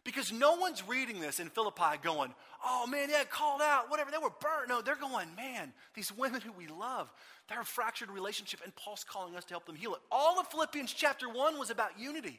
Because 0.04 0.32
no 0.32 0.56
one's 0.56 0.88
reading 0.88 1.20
this 1.20 1.40
in 1.40 1.50
Philippi 1.50 1.98
going, 2.02 2.34
oh 2.66 2.88
man, 2.88 3.10
yeah, 3.10 3.24
called 3.26 3.62
out, 3.62 3.90
whatever, 3.90 4.12
they 4.12 4.18
were 4.18 4.32
burnt. 4.40 4.70
No, 4.70 4.82
they're 4.82 4.96
going, 4.96 5.28
man, 5.36 5.74
these 5.94 6.12
women 6.12 6.42
who 6.42 6.54
we 6.54 6.68
love, 6.68 7.12
they're 7.48 7.62
a 7.62 7.66
fractured 7.66 8.10
relationship, 8.10 8.62
and 8.64 8.74
Paul's 8.76 9.04
calling 9.04 9.36
us 9.36 9.44
to 9.46 9.54
help 9.54 9.66
them 9.66 9.76
heal 9.76 9.94
it. 9.94 10.00
All 10.12 10.40
of 10.40 10.48
Philippians 10.48 10.94
chapter 10.94 11.28
1 11.28 11.60
was 11.60 11.70
about 11.70 12.00
unity. 12.00 12.30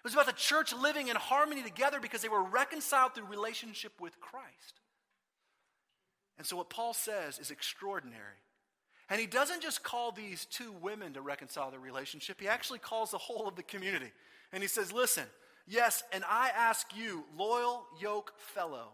It 0.00 0.04
was 0.04 0.12
about 0.12 0.26
the 0.26 0.32
church 0.32 0.72
living 0.74 1.08
in 1.08 1.16
harmony 1.16 1.62
together 1.62 2.00
because 2.00 2.22
they 2.22 2.28
were 2.28 2.42
reconciled 2.42 3.14
through 3.14 3.26
relationship 3.26 3.92
with 4.00 4.20
Christ. 4.20 4.80
And 6.38 6.46
so 6.46 6.56
what 6.56 6.70
Paul 6.70 6.94
says 6.94 7.38
is 7.38 7.50
extraordinary. 7.50 8.40
And 9.10 9.20
he 9.20 9.26
doesn't 9.26 9.60
just 9.60 9.82
call 9.82 10.12
these 10.12 10.44
two 10.44 10.72
women 10.80 11.12
to 11.14 11.20
reconcile 11.20 11.70
their 11.70 11.80
relationship, 11.80 12.40
he 12.40 12.48
actually 12.48 12.78
calls 12.78 13.10
the 13.10 13.18
whole 13.18 13.48
of 13.48 13.56
the 13.56 13.62
community. 13.62 14.12
And 14.52 14.62
he 14.62 14.68
says, 14.68 14.92
Listen, 14.92 15.26
yes, 15.66 16.02
and 16.12 16.24
I 16.28 16.50
ask 16.56 16.96
you, 16.96 17.24
loyal 17.36 17.84
yoke 18.00 18.32
fellow, 18.38 18.88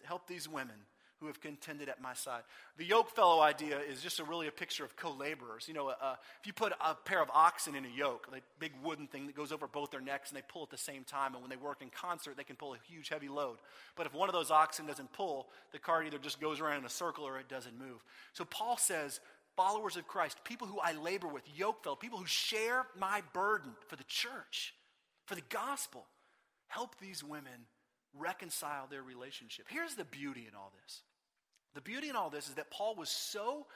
to 0.00 0.06
help 0.06 0.26
these 0.26 0.48
women 0.48 0.76
who 1.20 1.26
have 1.26 1.40
contended 1.40 1.88
at 1.90 2.00
my 2.00 2.14
side. 2.14 2.42
The 2.78 2.84
yoke 2.84 3.10
fellow 3.10 3.40
idea 3.40 3.78
is 3.78 4.02
just 4.02 4.20
a, 4.20 4.24
really 4.24 4.46
a 4.46 4.50
picture 4.50 4.84
of 4.84 4.96
co 4.96 5.12
laborers. 5.12 5.68
You 5.68 5.74
know, 5.74 5.88
uh, 5.88 6.16
if 6.40 6.46
you 6.46 6.54
put 6.54 6.72
a 6.80 6.94
pair 6.94 7.22
of 7.22 7.28
oxen 7.34 7.74
in 7.74 7.84
a 7.84 7.88
yoke, 7.88 8.26
a 8.32 8.40
big 8.58 8.72
wooden 8.82 9.06
thing 9.06 9.26
that 9.26 9.36
goes 9.36 9.52
over 9.52 9.66
both 9.66 9.90
their 9.90 10.00
necks 10.00 10.30
and 10.30 10.38
they 10.38 10.42
pull 10.48 10.62
at 10.62 10.70
the 10.70 10.78
same 10.78 11.04
time, 11.04 11.34
and 11.34 11.42
when 11.42 11.50
they 11.50 11.56
work 11.56 11.82
in 11.82 11.90
concert, 11.90 12.38
they 12.38 12.44
can 12.44 12.56
pull 12.56 12.72
a 12.72 12.78
huge 12.88 13.10
heavy 13.10 13.28
load. 13.28 13.58
But 13.96 14.06
if 14.06 14.14
one 14.14 14.30
of 14.30 14.32
those 14.32 14.50
oxen 14.50 14.86
doesn't 14.86 15.12
pull, 15.12 15.48
the 15.72 15.78
cart 15.78 16.06
either 16.06 16.18
just 16.18 16.40
goes 16.40 16.58
around 16.58 16.78
in 16.78 16.84
a 16.86 16.90
circle 16.90 17.26
or 17.28 17.38
it 17.38 17.48
doesn't 17.48 17.78
move. 17.78 18.02
So 18.32 18.46
Paul 18.46 18.78
says, 18.78 19.20
followers 19.60 19.98
of 19.98 20.08
Christ, 20.08 20.42
people 20.42 20.66
who 20.66 20.78
I 20.80 20.92
labor 20.92 21.28
with, 21.28 21.42
yokefellows 21.54 22.00
people 22.00 22.18
who 22.18 22.24
share 22.24 22.86
my 22.98 23.22
burden 23.34 23.72
for 23.88 23.96
the 23.96 24.04
church, 24.04 24.74
for 25.26 25.34
the 25.34 25.42
gospel, 25.50 26.06
help 26.68 26.98
these 26.98 27.22
women 27.22 27.66
reconcile 28.18 28.86
their 28.86 29.02
relationship. 29.02 29.66
Here's 29.68 29.96
the 29.96 30.06
beauty 30.06 30.46
in 30.48 30.54
all 30.56 30.72
this 30.82 31.02
the 31.74 31.82
beauty 31.82 32.08
in 32.08 32.16
all 32.16 32.30
this 32.30 32.48
is 32.48 32.54
that 32.54 32.70
Paul 32.70 32.94
was 32.94 33.10
so 33.10 33.66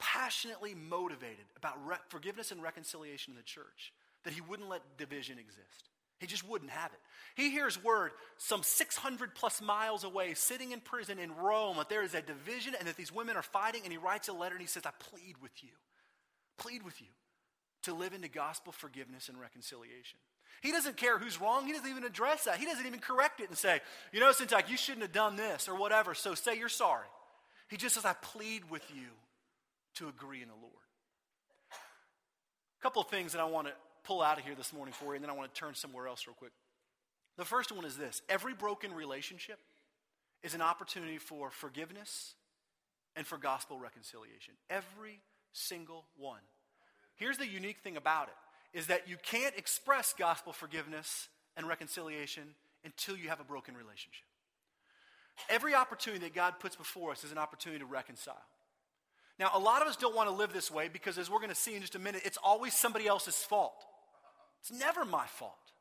passionately 0.00 0.74
motivated 0.74 1.46
about 1.56 1.74
re- 1.86 1.96
forgiveness 2.08 2.50
and 2.50 2.60
reconciliation 2.60 3.34
in 3.34 3.36
the 3.36 3.44
church 3.44 3.92
that 4.24 4.32
he 4.32 4.40
wouldn't 4.40 4.68
let 4.68 4.98
division 4.98 5.38
exist. 5.38 5.90
He 6.22 6.28
just 6.28 6.48
wouldn't 6.48 6.70
have 6.70 6.92
it. 6.92 7.00
He 7.34 7.50
hears 7.50 7.82
word 7.82 8.12
some 8.38 8.62
600 8.62 9.34
plus 9.34 9.60
miles 9.60 10.04
away, 10.04 10.34
sitting 10.34 10.70
in 10.70 10.80
prison 10.80 11.18
in 11.18 11.34
Rome, 11.34 11.78
that 11.78 11.88
there 11.88 12.04
is 12.04 12.14
a 12.14 12.22
division 12.22 12.74
and 12.78 12.86
that 12.86 12.96
these 12.96 13.12
women 13.12 13.36
are 13.36 13.42
fighting, 13.42 13.80
and 13.82 13.90
he 13.90 13.98
writes 13.98 14.28
a 14.28 14.32
letter 14.32 14.54
and 14.54 14.60
he 14.60 14.68
says, 14.68 14.84
I 14.86 14.90
plead 15.00 15.34
with 15.42 15.64
you, 15.64 15.70
plead 16.58 16.84
with 16.84 17.00
you 17.00 17.08
to 17.82 17.92
live 17.92 18.14
into 18.14 18.28
gospel 18.28 18.72
forgiveness 18.72 19.28
and 19.28 19.40
reconciliation. 19.40 20.20
He 20.60 20.70
doesn't 20.70 20.96
care 20.96 21.18
who's 21.18 21.40
wrong. 21.40 21.66
He 21.66 21.72
doesn't 21.72 21.90
even 21.90 22.04
address 22.04 22.44
that. 22.44 22.58
He 22.58 22.66
doesn't 22.66 22.86
even 22.86 23.00
correct 23.00 23.40
it 23.40 23.48
and 23.48 23.58
say, 23.58 23.80
you 24.12 24.20
know, 24.20 24.30
Syntyche, 24.30 24.68
you 24.68 24.76
shouldn't 24.76 25.02
have 25.02 25.12
done 25.12 25.34
this 25.34 25.68
or 25.68 25.74
whatever, 25.74 26.14
so 26.14 26.36
say 26.36 26.56
you're 26.56 26.68
sorry. 26.68 27.08
He 27.68 27.76
just 27.76 27.96
says, 27.96 28.04
I 28.04 28.12
plead 28.12 28.70
with 28.70 28.84
you 28.94 29.08
to 29.96 30.08
agree 30.08 30.40
in 30.40 30.48
the 30.48 30.54
Lord. 30.54 30.72
A 32.78 32.82
couple 32.82 33.02
of 33.02 33.08
things 33.08 33.32
that 33.32 33.40
I 33.40 33.44
want 33.44 33.66
to 33.66 33.72
pull 34.04 34.22
out 34.22 34.38
of 34.38 34.44
here 34.44 34.54
this 34.54 34.72
morning 34.72 34.92
for 34.92 35.06
you, 35.06 35.14
and 35.14 35.24
then 35.24 35.30
I 35.30 35.34
want 35.34 35.52
to 35.52 35.58
turn 35.58 35.74
somewhere 35.74 36.08
else 36.08 36.26
real 36.26 36.34
quick. 36.34 36.52
The 37.38 37.44
first 37.44 37.72
one 37.72 37.84
is 37.84 37.96
this 37.96 38.22
every 38.28 38.54
broken 38.54 38.92
relationship 38.94 39.58
is 40.42 40.54
an 40.54 40.62
opportunity 40.62 41.18
for 41.18 41.50
forgiveness 41.50 42.34
and 43.16 43.26
for 43.26 43.38
gospel 43.38 43.78
reconciliation. 43.78 44.54
Every 44.70 45.20
single 45.52 46.04
one. 46.16 46.40
Here's 47.14 47.38
the 47.38 47.46
unique 47.46 47.78
thing 47.78 47.96
about 47.96 48.28
it 48.28 48.78
is 48.78 48.86
that 48.86 49.08
you 49.08 49.16
can't 49.22 49.54
express 49.56 50.14
gospel 50.18 50.52
forgiveness 50.52 51.28
and 51.56 51.68
reconciliation 51.68 52.54
until 52.84 53.16
you 53.16 53.28
have 53.28 53.40
a 53.40 53.44
broken 53.44 53.76
relationship. 53.76 54.26
Every 55.48 55.74
opportunity 55.74 56.24
that 56.24 56.34
God 56.34 56.54
puts 56.58 56.76
before 56.76 57.12
us 57.12 57.24
is 57.24 57.32
an 57.32 57.38
opportunity 57.38 57.80
to 57.80 57.86
reconcile. 57.86 58.42
Now, 59.38 59.50
a 59.54 59.58
lot 59.58 59.82
of 59.82 59.88
us 59.88 59.96
don't 59.96 60.14
want 60.14 60.28
to 60.28 60.34
live 60.34 60.52
this 60.52 60.70
way 60.70 60.88
because, 60.88 61.18
as 61.18 61.30
we're 61.30 61.38
going 61.38 61.50
to 61.50 61.54
see 61.54 61.74
in 61.74 61.80
just 61.80 61.94
a 61.94 61.98
minute, 61.98 62.22
it's 62.24 62.38
always 62.42 62.74
somebody 62.74 63.06
else's 63.06 63.36
fault. 63.36 63.84
It's 64.62 64.78
never 64.78 65.04
my 65.04 65.26
fault. 65.26 65.72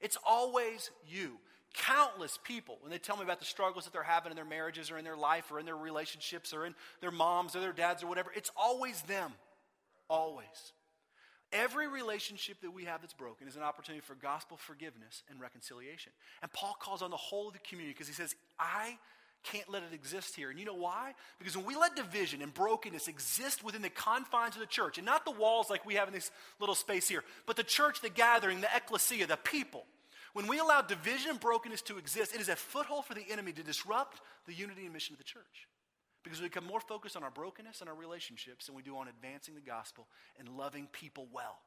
It's 0.00 0.16
always 0.24 0.90
you. 1.06 1.38
Countless 1.74 2.38
people, 2.44 2.78
when 2.80 2.90
they 2.90 2.98
tell 2.98 3.16
me 3.16 3.24
about 3.24 3.40
the 3.40 3.46
struggles 3.46 3.84
that 3.84 3.92
they're 3.92 4.02
having 4.02 4.30
in 4.30 4.36
their 4.36 4.44
marriages 4.44 4.90
or 4.90 4.98
in 4.98 5.04
their 5.04 5.16
life 5.16 5.50
or 5.50 5.58
in 5.58 5.66
their 5.66 5.76
relationships 5.76 6.52
or 6.52 6.66
in 6.66 6.74
their 7.00 7.10
moms 7.10 7.56
or 7.56 7.60
their 7.60 7.72
dads 7.72 8.02
or 8.02 8.06
whatever, 8.06 8.30
it's 8.36 8.50
always 8.56 9.02
them. 9.02 9.32
Always. 10.08 10.72
Every 11.52 11.88
relationship 11.88 12.60
that 12.62 12.70
we 12.70 12.84
have 12.84 13.00
that's 13.00 13.14
broken 13.14 13.48
is 13.48 13.56
an 13.56 13.62
opportunity 13.62 14.00
for 14.00 14.14
gospel 14.14 14.56
forgiveness 14.56 15.22
and 15.28 15.40
reconciliation. 15.40 16.12
And 16.42 16.52
Paul 16.52 16.76
calls 16.78 17.02
on 17.02 17.10
the 17.10 17.16
whole 17.16 17.48
of 17.48 17.54
the 17.54 17.58
community 17.60 17.92
because 17.92 18.08
he 18.08 18.14
says, 18.14 18.34
I 18.58 18.98
can't 19.42 19.68
let 19.70 19.82
it 19.82 19.92
exist 19.92 20.36
here. 20.36 20.50
And 20.50 20.58
you 20.58 20.64
know 20.64 20.74
why? 20.74 21.14
Because 21.38 21.56
when 21.56 21.66
we 21.66 21.76
let 21.76 21.96
division 21.96 22.42
and 22.42 22.52
brokenness 22.52 23.08
exist 23.08 23.64
within 23.64 23.82
the 23.82 23.90
confines 23.90 24.54
of 24.54 24.60
the 24.60 24.66
church, 24.66 24.98
and 24.98 25.06
not 25.06 25.24
the 25.24 25.30
walls 25.30 25.70
like 25.70 25.84
we 25.84 25.94
have 25.94 26.08
in 26.08 26.14
this 26.14 26.30
little 26.60 26.74
space 26.74 27.08
here, 27.08 27.24
but 27.46 27.56
the 27.56 27.64
church, 27.64 28.00
the 28.00 28.08
gathering, 28.08 28.60
the 28.60 28.68
ecclesia, 28.74 29.26
the 29.26 29.36
people, 29.36 29.84
when 30.32 30.46
we 30.46 30.58
allow 30.58 30.80
division 30.80 31.30
and 31.30 31.40
brokenness 31.40 31.82
to 31.82 31.98
exist, 31.98 32.34
it 32.34 32.40
is 32.40 32.48
a 32.48 32.56
foothold 32.56 33.04
for 33.04 33.14
the 33.14 33.24
enemy 33.30 33.52
to 33.52 33.62
disrupt 33.62 34.20
the 34.46 34.54
unity 34.54 34.84
and 34.84 34.92
mission 34.92 35.14
of 35.14 35.18
the 35.18 35.24
church. 35.24 35.68
Because 36.24 36.40
we 36.40 36.46
become 36.46 36.64
more 36.64 36.80
focused 36.80 37.16
on 37.16 37.24
our 37.24 37.30
brokenness 37.30 37.80
and 37.80 37.90
our 37.90 37.96
relationships 37.96 38.66
than 38.66 38.74
we 38.74 38.82
do 38.82 38.96
on 38.96 39.08
advancing 39.08 39.54
the 39.54 39.60
gospel 39.60 40.06
and 40.38 40.48
loving 40.48 40.86
people 40.92 41.26
well. 41.32 41.58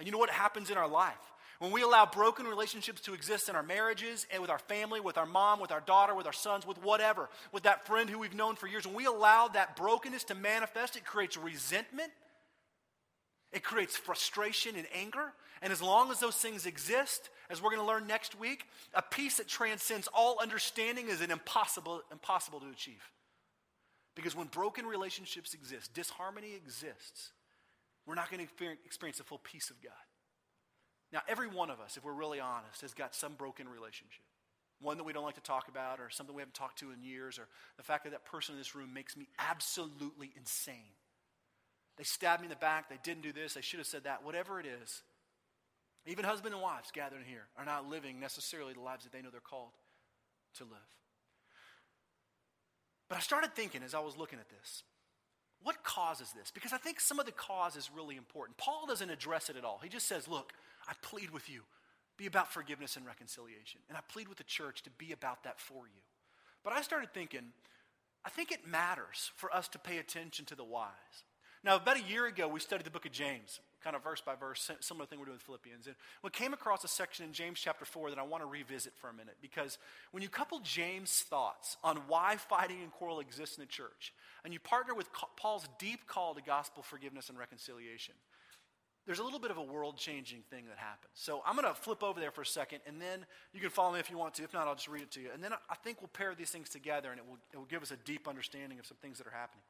And 0.00 0.06
you 0.06 0.12
know 0.12 0.18
what 0.18 0.30
happens 0.30 0.70
in 0.70 0.78
our 0.78 0.88
life? 0.88 1.14
When 1.58 1.72
we 1.72 1.82
allow 1.82 2.06
broken 2.06 2.46
relationships 2.46 3.02
to 3.02 3.12
exist 3.12 3.50
in 3.50 3.54
our 3.54 3.62
marriages 3.62 4.26
and 4.32 4.40
with 4.40 4.50
our 4.50 4.58
family, 4.58 4.98
with 4.98 5.18
our 5.18 5.26
mom, 5.26 5.60
with 5.60 5.70
our 5.70 5.82
daughter, 5.82 6.14
with 6.14 6.24
our 6.24 6.32
sons, 6.32 6.66
with 6.66 6.82
whatever, 6.82 7.28
with 7.52 7.64
that 7.64 7.86
friend 7.86 8.08
who 8.08 8.18
we've 8.18 8.34
known 8.34 8.56
for 8.56 8.66
years, 8.66 8.86
when 8.86 8.96
we 8.96 9.04
allow 9.04 9.46
that 9.48 9.76
brokenness 9.76 10.24
to 10.24 10.34
manifest, 10.34 10.96
it 10.96 11.04
creates 11.04 11.36
resentment, 11.36 12.10
it 13.52 13.62
creates 13.62 13.94
frustration 13.94 14.74
and 14.74 14.86
anger. 14.94 15.34
And 15.60 15.70
as 15.70 15.82
long 15.82 16.10
as 16.10 16.18
those 16.18 16.36
things 16.36 16.64
exist, 16.64 17.28
as 17.50 17.60
we're 17.60 17.68
going 17.68 17.82
to 17.82 17.86
learn 17.86 18.06
next 18.06 18.40
week, 18.40 18.64
a 18.94 19.02
peace 19.02 19.36
that 19.36 19.46
transcends 19.46 20.08
all 20.14 20.38
understanding 20.40 21.10
is 21.10 21.20
an 21.20 21.30
impossible, 21.30 22.00
impossible 22.10 22.60
to 22.60 22.70
achieve. 22.70 23.02
Because 24.14 24.34
when 24.34 24.46
broken 24.46 24.86
relationships 24.86 25.52
exist, 25.52 25.92
disharmony 25.92 26.54
exists, 26.54 27.32
we're 28.10 28.16
not 28.16 28.28
going 28.28 28.44
to 28.44 28.66
experience 28.84 29.18
the 29.18 29.24
full 29.24 29.38
peace 29.38 29.70
of 29.70 29.80
God. 29.80 29.92
Now, 31.12 31.20
every 31.28 31.46
one 31.46 31.70
of 31.70 31.80
us, 31.80 31.96
if 31.96 32.04
we're 32.04 32.12
really 32.12 32.40
honest, 32.40 32.80
has 32.80 32.92
got 32.92 33.14
some 33.14 33.34
broken 33.34 33.68
relationship. 33.68 34.24
One 34.80 34.96
that 34.96 35.04
we 35.04 35.12
don't 35.12 35.22
like 35.22 35.36
to 35.36 35.40
talk 35.40 35.68
about, 35.68 36.00
or 36.00 36.10
something 36.10 36.34
we 36.34 36.40
haven't 36.40 36.54
talked 36.54 36.80
to 36.80 36.90
in 36.90 37.04
years, 37.04 37.38
or 37.38 37.46
the 37.76 37.84
fact 37.84 38.02
that 38.02 38.10
that 38.10 38.24
person 38.24 38.56
in 38.56 38.58
this 38.58 38.74
room 38.74 38.92
makes 38.92 39.16
me 39.16 39.28
absolutely 39.38 40.32
insane. 40.36 40.96
They 41.98 42.04
stabbed 42.04 42.40
me 42.42 42.46
in 42.46 42.50
the 42.50 42.56
back, 42.56 42.88
they 42.88 42.98
didn't 43.04 43.22
do 43.22 43.32
this, 43.32 43.54
they 43.54 43.60
should 43.60 43.78
have 43.78 43.86
said 43.86 44.04
that, 44.04 44.24
whatever 44.24 44.58
it 44.58 44.66
is. 44.66 45.02
Even 46.04 46.24
husband 46.24 46.52
and 46.52 46.62
wives 46.62 46.90
gathered 46.92 47.22
here 47.28 47.46
are 47.56 47.64
not 47.64 47.88
living 47.88 48.18
necessarily 48.18 48.72
the 48.72 48.80
lives 48.80 49.04
that 49.04 49.12
they 49.12 49.22
know 49.22 49.30
they're 49.30 49.40
called 49.40 49.70
to 50.56 50.64
live. 50.64 50.80
But 53.08 53.18
I 53.18 53.20
started 53.20 53.54
thinking 53.54 53.82
as 53.84 53.94
I 53.94 54.00
was 54.00 54.16
looking 54.16 54.40
at 54.40 54.48
this, 54.48 54.82
what 55.62 55.82
causes 55.84 56.32
this? 56.32 56.50
Because 56.50 56.72
I 56.72 56.78
think 56.78 57.00
some 57.00 57.18
of 57.18 57.26
the 57.26 57.32
cause 57.32 57.76
is 57.76 57.90
really 57.94 58.16
important. 58.16 58.56
Paul 58.56 58.86
doesn't 58.86 59.10
address 59.10 59.50
it 59.50 59.56
at 59.56 59.64
all. 59.64 59.80
He 59.82 59.88
just 59.88 60.08
says, 60.08 60.26
Look, 60.26 60.52
I 60.88 60.92
plead 61.02 61.30
with 61.30 61.48
you, 61.50 61.62
be 62.16 62.26
about 62.26 62.52
forgiveness 62.52 62.96
and 62.96 63.06
reconciliation. 63.06 63.80
And 63.88 63.98
I 63.98 64.00
plead 64.08 64.28
with 64.28 64.38
the 64.38 64.44
church 64.44 64.82
to 64.84 64.90
be 64.90 65.12
about 65.12 65.44
that 65.44 65.60
for 65.60 65.84
you. 65.86 66.02
But 66.64 66.72
I 66.72 66.82
started 66.82 67.12
thinking, 67.12 67.52
I 68.24 68.30
think 68.30 68.52
it 68.52 68.66
matters 68.66 69.30
for 69.36 69.54
us 69.54 69.68
to 69.68 69.78
pay 69.78 69.98
attention 69.98 70.44
to 70.46 70.54
the 70.54 70.64
whys. 70.64 71.24
Now, 71.62 71.76
about 71.76 71.98
a 71.98 72.02
year 72.02 72.26
ago, 72.26 72.48
we 72.48 72.60
studied 72.60 72.86
the 72.86 72.90
book 72.90 73.06
of 73.06 73.12
James, 73.12 73.60
kind 73.82 73.96
of 73.96 74.02
verse 74.02 74.20
by 74.20 74.34
verse, 74.34 74.70
similar 74.80 75.06
thing 75.06 75.18
we're 75.18 75.24
doing 75.26 75.36
with 75.36 75.42
Philippians. 75.42 75.86
And 75.86 75.96
we 76.22 76.30
came 76.30 76.52
across 76.52 76.84
a 76.84 76.88
section 76.88 77.24
in 77.24 77.32
James 77.32 77.58
chapter 77.58 77.84
4 77.84 78.10
that 78.10 78.18
I 78.18 78.22
want 78.22 78.42
to 78.42 78.46
revisit 78.46 78.92
for 78.96 79.08
a 79.08 79.12
minute 79.12 79.36
because 79.40 79.78
when 80.12 80.22
you 80.22 80.28
couple 80.28 80.60
James' 80.60 81.22
thoughts 81.22 81.76
on 81.82 81.96
why 82.08 82.36
fighting 82.36 82.82
and 82.82 82.92
quarrel 82.92 83.20
exists 83.20 83.56
in 83.56 83.62
the 83.62 83.68
church, 83.68 84.12
and 84.44 84.52
you 84.52 84.60
partner 84.60 84.94
with 84.94 85.08
Paul's 85.36 85.66
deep 85.78 86.06
call 86.06 86.34
to 86.34 86.42
gospel 86.42 86.82
forgiveness 86.82 87.28
and 87.28 87.38
reconciliation, 87.38 88.14
there's 89.06 89.18
a 89.18 89.24
little 89.24 89.38
bit 89.38 89.50
of 89.50 89.56
a 89.56 89.62
world 89.62 89.96
changing 89.96 90.42
thing 90.50 90.66
that 90.68 90.78
happens. 90.78 91.10
So 91.14 91.42
I'm 91.46 91.56
going 91.56 91.66
to 91.66 91.74
flip 91.74 92.02
over 92.02 92.20
there 92.20 92.30
for 92.30 92.42
a 92.42 92.46
second, 92.46 92.80
and 92.86 93.00
then 93.00 93.24
you 93.52 93.60
can 93.60 93.70
follow 93.70 93.94
me 93.94 93.98
if 93.98 94.10
you 94.10 94.18
want 94.18 94.34
to. 94.34 94.44
If 94.44 94.52
not, 94.52 94.68
I'll 94.68 94.74
just 94.74 94.88
read 94.88 95.02
it 95.02 95.10
to 95.12 95.20
you. 95.20 95.30
And 95.32 95.42
then 95.42 95.52
I 95.52 95.74
think 95.82 96.00
we'll 96.00 96.08
pair 96.08 96.34
these 96.34 96.50
things 96.50 96.68
together, 96.68 97.10
and 97.10 97.18
it 97.18 97.26
will, 97.26 97.38
it 97.52 97.56
will 97.56 97.64
give 97.64 97.82
us 97.82 97.90
a 97.90 97.96
deep 97.96 98.28
understanding 98.28 98.78
of 98.78 98.86
some 98.86 98.98
things 99.02 99.18
that 99.18 99.26
are 99.26 99.32
happening. 99.32 99.62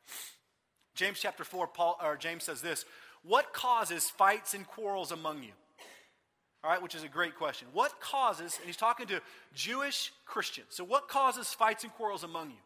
James 0.94 1.20
chapter 1.20 1.44
4, 1.44 1.68
Paul, 1.68 1.98
or 2.02 2.16
James 2.16 2.44
says 2.44 2.60
this 2.60 2.84
What 3.22 3.52
causes 3.52 4.08
fights 4.08 4.54
and 4.54 4.66
quarrels 4.66 5.12
among 5.12 5.42
you? 5.42 5.52
All 6.62 6.70
right, 6.70 6.82
which 6.82 6.94
is 6.94 7.02
a 7.02 7.08
great 7.08 7.36
question. 7.36 7.68
What 7.72 8.00
causes, 8.00 8.56
and 8.58 8.66
he's 8.66 8.76
talking 8.76 9.06
to 9.08 9.20
Jewish 9.54 10.12
Christians, 10.26 10.68
so 10.70 10.84
what 10.84 11.08
causes 11.08 11.48
fights 11.48 11.84
and 11.84 11.92
quarrels 11.92 12.22
among 12.22 12.50
you? 12.50 12.56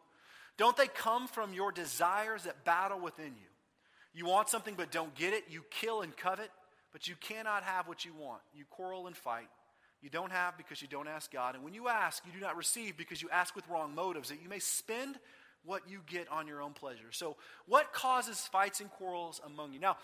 Don't 0.57 0.75
they 0.75 0.87
come 0.87 1.27
from 1.27 1.53
your 1.53 1.71
desires 1.71 2.43
that 2.43 2.65
battle 2.65 2.99
within 2.99 3.33
you? 3.35 3.49
You 4.13 4.25
want 4.25 4.49
something 4.49 4.75
but 4.75 4.91
don't 4.91 5.13
get 5.15 5.33
it. 5.33 5.45
You 5.49 5.63
kill 5.69 6.01
and 6.01 6.15
covet, 6.15 6.49
but 6.93 7.07
you 7.07 7.15
cannot 7.19 7.63
have 7.63 7.87
what 7.87 8.05
you 8.05 8.13
want. 8.13 8.41
You 8.53 8.63
quarrel 8.69 9.07
and 9.07 9.15
fight. 9.15 9.49
You 10.01 10.09
don't 10.09 10.31
have 10.31 10.57
because 10.57 10.81
you 10.81 10.87
don't 10.87 11.07
ask 11.07 11.31
God. 11.31 11.55
And 11.55 11.63
when 11.63 11.73
you 11.73 11.89
ask, 11.89 12.23
you 12.25 12.31
do 12.31 12.39
not 12.39 12.55
receive 12.55 12.95
because 12.95 13.21
you 13.21 13.29
ask 13.31 13.55
with 13.55 13.67
wrong 13.67 13.93
motives, 13.95 14.29
that 14.29 14.41
you 14.41 14.47
may 14.47 14.59
spend 14.59 15.17
what 15.65 15.89
you 15.89 15.99
get 16.05 16.29
on 16.31 16.47
your 16.47 16.61
own 16.61 16.73
pleasure. 16.73 17.11
So, 17.11 17.35
what 17.65 17.91
causes 17.91 18.39
fights 18.39 18.79
and 18.79 18.89
quarrels 18.89 19.41
among 19.45 19.73
you? 19.73 19.79
Now, 19.79 19.97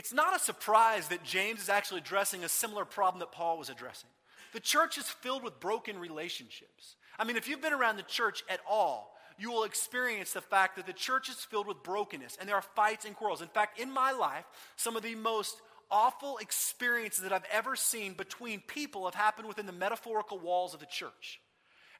it's 0.00 0.14
not 0.14 0.34
a 0.34 0.38
surprise 0.38 1.08
that 1.08 1.22
James 1.22 1.60
is 1.60 1.68
actually 1.68 1.98
addressing 1.98 2.42
a 2.42 2.48
similar 2.48 2.86
problem 2.86 3.20
that 3.20 3.32
Paul 3.32 3.58
was 3.58 3.68
addressing. 3.68 4.08
The 4.54 4.58
church 4.60 4.96
is 4.96 5.04
filled 5.04 5.44
with 5.44 5.60
broken 5.60 5.98
relationships. 5.98 6.96
I 7.18 7.24
mean, 7.24 7.36
if 7.36 7.46
you've 7.46 7.60
been 7.60 7.74
around 7.74 7.98
the 7.98 8.02
church 8.04 8.42
at 8.48 8.60
all, 8.66 9.14
you 9.38 9.52
will 9.52 9.64
experience 9.64 10.32
the 10.32 10.40
fact 10.40 10.76
that 10.76 10.86
the 10.86 10.94
church 10.94 11.28
is 11.28 11.34
filled 11.36 11.66
with 11.66 11.82
brokenness 11.82 12.38
and 12.40 12.48
there 12.48 12.56
are 12.56 12.62
fights 12.62 13.04
and 13.04 13.14
quarrels. 13.14 13.42
In 13.42 13.48
fact, 13.48 13.78
in 13.78 13.90
my 13.90 14.10
life, 14.10 14.46
some 14.76 14.96
of 14.96 15.02
the 15.02 15.14
most 15.16 15.60
awful 15.90 16.38
experiences 16.38 17.22
that 17.22 17.32
I've 17.34 17.44
ever 17.52 17.76
seen 17.76 18.14
between 18.14 18.60
people 18.60 19.04
have 19.04 19.14
happened 19.14 19.48
within 19.48 19.66
the 19.66 19.72
metaphorical 19.72 20.38
walls 20.38 20.72
of 20.72 20.80
the 20.80 20.86
church. 20.86 21.42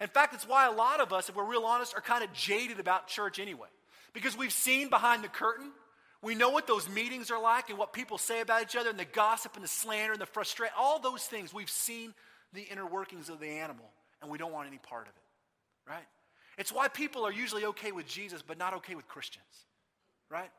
In 0.01 0.09
fact, 0.09 0.33
it's 0.33 0.49
why 0.49 0.67
a 0.67 0.73
lot 0.73 1.01
of 1.01 1.13
us, 1.13 1.29
if 1.29 1.37
we're 1.37 1.45
real 1.45 1.65
honest, 1.65 1.95
are 1.95 2.01
kind 2.01 2.25
of 2.25 2.33
jaded 2.33 2.81
about 2.81 3.09
church 3.09 3.39
anyway. 3.39 3.69
Because 4.15 4.39
we've 4.39 4.55
seen 4.55 4.89
behind 4.89 5.23
the 5.23 5.29
curtain, 5.29 5.73
we 6.23 6.35
know 6.35 6.51
what 6.51 6.67
those 6.67 6.89
meetings 6.89 7.31
are 7.31 7.41
like 7.41 7.71
and 7.71 7.79
what 7.79 7.93
people 7.93 8.19
say 8.19 8.41
about 8.41 8.63
each 8.63 8.77
other 8.77 8.91
and 8.91 8.99
the 8.99 9.07
gossip 9.07 9.55
and 9.55 9.65
the 9.65 9.69
slander 9.69 10.13
and 10.13 10.21
the 10.21 10.27
frustration, 10.27 10.75
all 10.79 10.99
those 10.99 11.25
things. 11.25 11.55
We've 11.55 11.71
seen 11.71 12.15
the 12.53 12.63
inner 12.63 12.87
workings 12.87 13.29
of 13.29 13.41
the 13.41 13.49
animal 13.49 13.87
and 14.21 14.31
we 14.31 14.37
don't 14.37 14.53
want 14.53 14.69
any 14.69 14.79
part 14.79 15.03
of 15.03 15.15
it, 15.15 15.91
right? 15.91 16.07
It's 16.59 16.73
why 16.73 16.89
people 16.89 17.25
are 17.25 17.33
usually 17.33 17.65
okay 17.67 17.93
with 17.93 18.07
Jesus 18.07 18.43
but 18.47 18.59
not 18.59 18.75
okay 18.75 18.95
with 18.95 19.09
Christians, 19.09 19.65
right? 20.29 20.51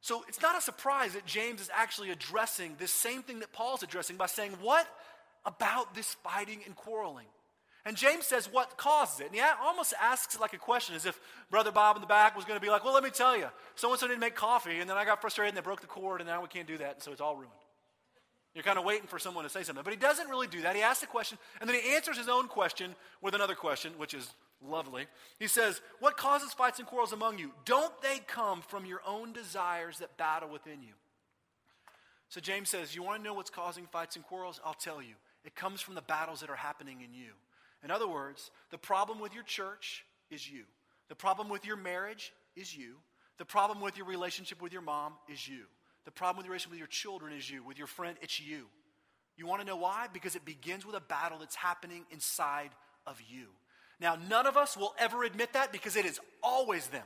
So 0.00 0.24
it's 0.28 0.40
not 0.40 0.56
a 0.56 0.62
surprise 0.62 1.12
that 1.12 1.26
James 1.26 1.60
is 1.60 1.70
actually 1.74 2.10
addressing 2.10 2.76
this 2.78 2.90
same 2.90 3.22
thing 3.22 3.40
that 3.40 3.52
Paul's 3.52 3.82
addressing 3.82 4.16
by 4.16 4.26
saying, 4.26 4.52
What 4.62 4.86
about 5.44 5.94
this 5.94 6.14
fighting 6.24 6.60
and 6.64 6.74
quarreling? 6.74 7.26
And 7.84 7.96
James 7.96 8.26
says, 8.26 8.48
What 8.52 8.76
causes 8.76 9.20
it? 9.20 9.26
And 9.26 9.34
he 9.34 9.42
almost 9.62 9.94
asks 10.00 10.38
like 10.38 10.52
a 10.52 10.58
question 10.58 10.94
as 10.94 11.06
if 11.06 11.18
Brother 11.50 11.72
Bob 11.72 11.96
in 11.96 12.02
the 12.02 12.06
back 12.06 12.36
was 12.36 12.44
going 12.44 12.58
to 12.58 12.64
be 12.64 12.70
like, 12.70 12.84
Well, 12.84 12.94
let 12.94 13.04
me 13.04 13.10
tell 13.10 13.36
you, 13.36 13.48
so 13.74 13.90
and 13.90 13.98
so 13.98 14.06
didn't 14.06 14.20
make 14.20 14.34
coffee, 14.34 14.80
and 14.80 14.88
then 14.88 14.96
I 14.96 15.04
got 15.04 15.20
frustrated 15.20 15.50
and 15.50 15.56
they 15.56 15.66
broke 15.66 15.80
the 15.80 15.86
cord, 15.86 16.20
and 16.20 16.28
now 16.28 16.42
we 16.42 16.48
can't 16.48 16.66
do 16.66 16.78
that, 16.78 16.94
and 16.94 17.02
so 17.02 17.12
it's 17.12 17.20
all 17.20 17.34
ruined. 17.34 17.50
You're 18.54 18.64
kind 18.64 18.78
of 18.78 18.84
waiting 18.84 19.06
for 19.06 19.18
someone 19.18 19.44
to 19.44 19.50
say 19.50 19.62
something. 19.62 19.84
But 19.84 19.92
he 19.92 19.98
doesn't 19.98 20.28
really 20.28 20.48
do 20.48 20.62
that. 20.62 20.74
He 20.74 20.82
asks 20.82 21.04
a 21.04 21.06
question, 21.06 21.38
and 21.60 21.70
then 21.70 21.80
he 21.80 21.94
answers 21.94 22.18
his 22.18 22.28
own 22.28 22.48
question 22.48 22.94
with 23.22 23.34
another 23.34 23.54
question, 23.54 23.92
which 23.96 24.12
is 24.12 24.28
lovely. 24.66 25.06
He 25.38 25.46
says, 25.46 25.80
What 26.00 26.16
causes 26.16 26.52
fights 26.52 26.78
and 26.78 26.88
quarrels 26.88 27.12
among 27.12 27.38
you? 27.38 27.52
Don't 27.64 27.92
they 28.02 28.18
come 28.26 28.62
from 28.62 28.84
your 28.84 29.00
own 29.06 29.32
desires 29.32 29.98
that 29.98 30.16
battle 30.16 30.48
within 30.50 30.82
you? 30.82 30.94
So 32.28 32.40
James 32.40 32.68
says, 32.68 32.94
You 32.94 33.02
want 33.02 33.20
to 33.20 33.24
know 33.24 33.34
what's 33.34 33.50
causing 33.50 33.86
fights 33.86 34.16
and 34.16 34.24
quarrels? 34.24 34.60
I'll 34.64 34.74
tell 34.74 35.00
you. 35.00 35.14
It 35.44 35.54
comes 35.54 35.80
from 35.80 35.94
the 35.94 36.02
battles 36.02 36.40
that 36.40 36.50
are 36.50 36.56
happening 36.56 37.00
in 37.00 37.14
you. 37.14 37.30
In 37.84 37.90
other 37.90 38.08
words, 38.08 38.50
the 38.70 38.78
problem 38.78 39.20
with 39.20 39.34
your 39.34 39.42
church 39.42 40.04
is 40.30 40.48
you. 40.48 40.64
The 41.08 41.14
problem 41.14 41.48
with 41.48 41.64
your 41.64 41.76
marriage 41.76 42.32
is 42.56 42.76
you. 42.76 42.96
The 43.38 43.44
problem 43.44 43.80
with 43.80 43.96
your 43.96 44.06
relationship 44.06 44.60
with 44.60 44.72
your 44.72 44.82
mom 44.82 45.14
is 45.28 45.48
you. 45.48 45.62
The 46.04 46.10
problem 46.10 46.38
with 46.38 46.46
your 46.46 46.52
relationship 46.52 46.72
with 46.72 46.78
your 46.78 46.88
children 46.88 47.32
is 47.32 47.50
you. 47.50 47.64
With 47.64 47.78
your 47.78 47.86
friend, 47.86 48.16
it's 48.20 48.40
you. 48.40 48.66
You 49.36 49.46
want 49.46 49.62
to 49.62 49.66
know 49.66 49.76
why? 49.76 50.06
Because 50.12 50.36
it 50.36 50.44
begins 50.44 50.84
with 50.84 50.94
a 50.94 51.00
battle 51.00 51.38
that's 51.38 51.56
happening 51.56 52.04
inside 52.10 52.70
of 53.06 53.20
you. 53.28 53.46
Now, 53.98 54.16
none 54.28 54.46
of 54.46 54.56
us 54.56 54.76
will 54.76 54.94
ever 54.98 55.24
admit 55.24 55.52
that 55.54 55.72
because 55.72 55.96
it 55.96 56.04
is 56.04 56.20
always 56.42 56.86
them. 56.88 57.04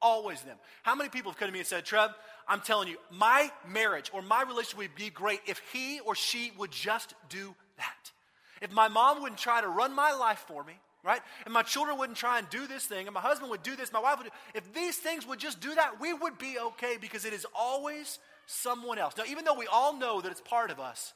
Always 0.00 0.40
them. 0.42 0.56
How 0.82 0.94
many 0.94 1.08
people 1.10 1.30
have 1.30 1.38
come 1.38 1.48
to 1.48 1.52
me 1.52 1.60
and 1.60 1.68
said, 1.68 1.84
Trev, 1.84 2.10
I'm 2.48 2.60
telling 2.60 2.88
you, 2.88 2.96
my 3.10 3.50
marriage 3.66 4.10
or 4.12 4.20
my 4.22 4.42
relationship 4.42 4.78
would 4.78 4.94
be 4.94 5.10
great 5.10 5.40
if 5.46 5.60
he 5.72 6.00
or 6.00 6.14
she 6.14 6.52
would 6.58 6.70
just 6.70 7.14
do 7.28 7.54
that. 7.78 8.12
If 8.62 8.72
my 8.72 8.88
mom 8.88 9.22
wouldn't 9.22 9.40
try 9.40 9.60
to 9.60 9.68
run 9.68 9.94
my 9.94 10.12
life 10.12 10.44
for 10.46 10.64
me, 10.64 10.74
right? 11.02 11.20
And 11.44 11.52
my 11.52 11.62
children 11.62 11.98
wouldn't 11.98 12.18
try 12.18 12.38
and 12.38 12.48
do 12.50 12.66
this 12.66 12.86
thing, 12.86 13.06
and 13.06 13.14
my 13.14 13.20
husband 13.20 13.50
would 13.50 13.62
do 13.62 13.76
this, 13.76 13.92
my 13.92 14.00
wife 14.00 14.18
would 14.18 14.24
do, 14.24 14.30
if 14.54 14.72
these 14.72 14.96
things 14.96 15.26
would 15.26 15.38
just 15.38 15.60
do 15.60 15.74
that, 15.74 16.00
we 16.00 16.14
would 16.14 16.38
be 16.38 16.56
okay 16.58 16.96
because 17.00 17.24
it 17.24 17.32
is 17.32 17.46
always 17.54 18.18
someone 18.46 18.98
else. 18.98 19.14
Now, 19.16 19.24
even 19.28 19.44
though 19.44 19.58
we 19.58 19.66
all 19.66 19.96
know 19.96 20.20
that 20.20 20.30
it's 20.30 20.40
part 20.40 20.70
of 20.70 20.80
us, 20.80 21.12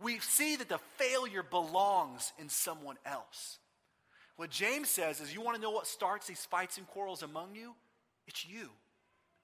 we 0.00 0.18
see 0.18 0.56
that 0.56 0.68
the 0.68 0.78
failure 0.96 1.42
belongs 1.42 2.32
in 2.38 2.48
someone 2.48 2.96
else. 3.04 3.58
What 4.36 4.50
James 4.50 4.90
says 4.90 5.20
is 5.20 5.34
you 5.34 5.40
want 5.40 5.56
to 5.56 5.62
know 5.62 5.70
what 5.70 5.86
starts 5.86 6.26
these 6.26 6.44
fights 6.44 6.76
and 6.76 6.86
quarrels 6.86 7.22
among 7.22 7.54
you? 7.54 7.74
It's 8.26 8.46
you. 8.46 8.68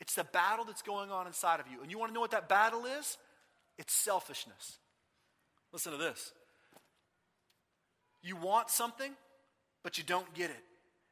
It's 0.00 0.14
the 0.14 0.24
battle 0.24 0.64
that's 0.64 0.82
going 0.82 1.10
on 1.10 1.26
inside 1.26 1.60
of 1.60 1.66
you. 1.68 1.80
And 1.80 1.90
you 1.90 1.98
want 1.98 2.10
to 2.10 2.14
know 2.14 2.20
what 2.20 2.32
that 2.32 2.48
battle 2.48 2.84
is? 2.84 3.16
It's 3.78 3.94
selfishness. 3.94 4.78
Listen 5.72 5.92
to 5.92 5.98
this. 5.98 6.32
You 8.22 8.36
want 8.36 8.70
something, 8.70 9.12
but 9.82 9.98
you 9.98 10.04
don't 10.04 10.32
get 10.34 10.50
it. 10.50 10.64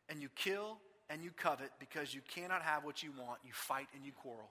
And 0.08 0.20
you 0.20 0.28
kill 0.34 0.78
and 1.08 1.22
you 1.22 1.30
covet 1.36 1.70
because 1.78 2.14
you 2.14 2.20
cannot 2.32 2.62
have 2.62 2.84
what 2.84 3.02
you 3.02 3.10
want. 3.12 3.40
You 3.44 3.52
fight 3.52 3.88
and 3.94 4.04
you 4.04 4.12
quarrel. 4.12 4.50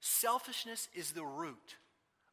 Selfishness 0.00 0.88
is 0.94 1.12
the 1.12 1.24
root 1.24 1.76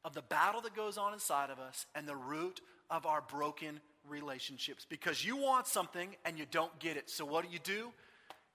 of 0.03 0.13
the 0.13 0.21
battle 0.21 0.61
that 0.61 0.75
goes 0.75 0.97
on 0.97 1.13
inside 1.13 1.49
of 1.49 1.59
us 1.59 1.85
and 1.93 2.07
the 2.07 2.15
root 2.15 2.61
of 2.89 3.05
our 3.05 3.21
broken 3.21 3.81
relationships 4.07 4.85
because 4.89 5.23
you 5.25 5.35
want 5.35 5.67
something 5.67 6.15
and 6.25 6.39
you 6.39 6.45
don't 6.49 6.77
get 6.79 6.97
it. 6.97 7.09
So 7.09 7.25
what 7.25 7.45
do 7.45 7.51
you 7.51 7.59
do? 7.59 7.91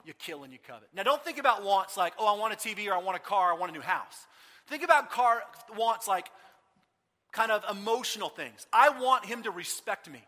You 0.05 0.15
kill 0.15 0.43
and 0.43 0.53
you 0.53 0.59
covet. 0.67 0.89
Now 0.95 1.03
don't 1.03 1.23
think 1.23 1.39
about 1.39 1.63
wants 1.63 1.97
like, 1.97 2.15
oh, 2.19 2.35
I 2.35 2.39
want 2.39 2.55
a 2.55 2.57
TV 2.57 2.89
or 2.89 2.95
I 2.95 2.99
want 2.99 3.17
a 3.17 3.21
car, 3.21 3.53
I 3.53 3.57
want 3.57 3.71
a 3.71 3.75
new 3.75 3.83
house. 3.83 4.27
Think 4.67 4.83
about 4.83 5.11
car 5.11 5.43
wants 5.77 6.09
like 6.09 6.29
kind 7.33 7.53
of 7.53 7.65
emotional 7.71 8.29
things. 8.29 8.67
I 8.73 8.89
want 8.89 9.27
him 9.27 9.43
to 9.45 9.51
respect 9.51 10.11
me. 10.11 10.23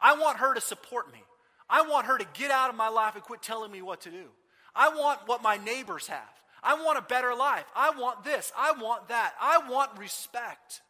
I 0.00 0.18
want 0.18 0.38
her 0.38 0.54
to 0.54 0.60
support 0.60 1.12
me. 1.12 1.22
I 1.68 1.82
want 1.82 2.06
her 2.06 2.18
to 2.18 2.26
get 2.34 2.50
out 2.50 2.70
of 2.70 2.76
my 2.76 2.88
life 2.88 3.14
and 3.14 3.22
quit 3.22 3.42
telling 3.42 3.70
me 3.70 3.82
what 3.82 4.00
to 4.02 4.10
do. 4.10 4.26
I 4.74 4.88
want 4.90 5.20
what 5.26 5.42
my 5.42 5.56
neighbors 5.56 6.06
have. 6.06 6.20
I 6.62 6.74
want 6.82 6.98
a 6.98 7.02
better 7.02 7.34
life. 7.34 7.64
I 7.74 7.90
want 7.90 8.24
this. 8.24 8.52
I 8.56 8.72
want 8.72 9.08
that. 9.08 9.34
I 9.40 9.68
want 9.70 9.98
respect. 9.98 10.80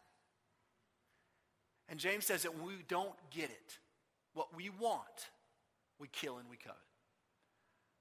And 1.88 1.98
James 1.98 2.26
says 2.26 2.42
that 2.42 2.54
when 2.56 2.66
we 2.66 2.84
don't 2.86 3.14
get 3.30 3.50
it, 3.50 3.78
what 4.34 4.54
we 4.54 4.70
want, 4.70 5.02
we 5.98 6.08
kill 6.08 6.38
and 6.38 6.48
we 6.48 6.56
covet. 6.56 6.76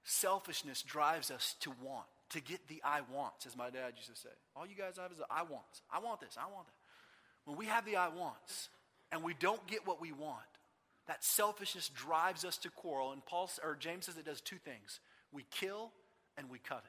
Selfishness 0.04 0.82
drives 0.82 1.30
us 1.30 1.56
to 1.60 1.72
want, 1.82 2.06
to 2.30 2.40
get 2.40 2.66
the 2.68 2.80
I 2.84 3.00
wants, 3.12 3.44
as 3.46 3.56
my 3.56 3.70
dad 3.70 3.94
used 3.96 4.08
to 4.08 4.16
say. 4.16 4.28
All 4.56 4.66
you 4.66 4.76
guys 4.76 4.96
have 4.98 5.10
is 5.10 5.18
the 5.18 5.26
I 5.30 5.42
wants. 5.42 5.82
I 5.92 5.98
want 5.98 6.20
this. 6.20 6.36
I 6.38 6.50
want 6.52 6.66
that. 6.66 6.74
When 7.44 7.56
we 7.56 7.66
have 7.66 7.84
the 7.84 7.96
I 7.96 8.08
wants 8.08 8.68
and 9.10 9.22
we 9.22 9.34
don't 9.34 9.66
get 9.66 9.86
what 9.86 10.00
we 10.00 10.12
want, 10.12 10.44
that 11.08 11.24
selfishness 11.24 11.88
drives 11.88 12.44
us 12.44 12.56
to 12.58 12.70
quarrel. 12.70 13.12
And 13.12 13.24
Paul 13.26 13.50
or 13.64 13.74
James 13.74 14.06
says 14.06 14.16
it 14.16 14.24
does 14.24 14.40
two 14.40 14.58
things: 14.58 15.00
we 15.32 15.44
kill 15.50 15.90
and 16.36 16.48
we 16.48 16.58
covet. 16.58 16.84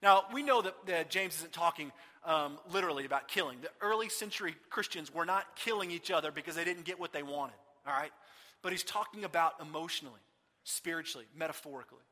Now, 0.00 0.24
we 0.32 0.42
know 0.42 0.62
that, 0.62 0.74
that 0.86 1.10
James 1.10 1.36
isn't 1.38 1.52
talking 1.52 1.90
um, 2.24 2.58
literally 2.72 3.04
about 3.04 3.26
killing. 3.26 3.58
The 3.60 3.70
early 3.80 4.08
century 4.08 4.54
Christians 4.70 5.12
were 5.12 5.24
not 5.24 5.56
killing 5.56 5.90
each 5.90 6.10
other 6.10 6.30
because 6.30 6.54
they 6.54 6.64
didn't 6.64 6.84
get 6.84 7.00
what 7.00 7.12
they 7.12 7.24
wanted, 7.24 7.56
all 7.84 7.92
right? 7.92 8.12
But 8.62 8.70
he's 8.70 8.84
talking 8.84 9.24
about 9.24 9.54
emotionally, 9.60 10.20
spiritually, 10.62 11.26
metaphorically. 11.36 12.04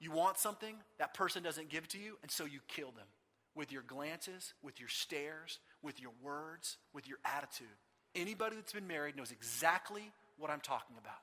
You 0.00 0.12
want 0.12 0.38
something, 0.38 0.76
that 0.98 1.12
person 1.12 1.42
doesn't 1.42 1.68
give 1.68 1.88
to 1.88 1.98
you, 1.98 2.16
and 2.22 2.30
so 2.30 2.44
you 2.44 2.60
kill 2.68 2.92
them 2.92 3.06
with 3.54 3.72
your 3.72 3.82
glances, 3.82 4.54
with 4.62 4.78
your 4.78 4.88
stares, 4.88 5.58
with 5.82 6.00
your 6.00 6.12
words, 6.22 6.78
with 6.94 7.08
your 7.08 7.18
attitude. 7.24 7.66
Anybody 8.14 8.56
that's 8.56 8.72
been 8.72 8.86
married 8.86 9.16
knows 9.16 9.32
exactly 9.32 10.10
what 10.38 10.50
I'm 10.50 10.60
talking 10.60 10.96
about 10.98 11.20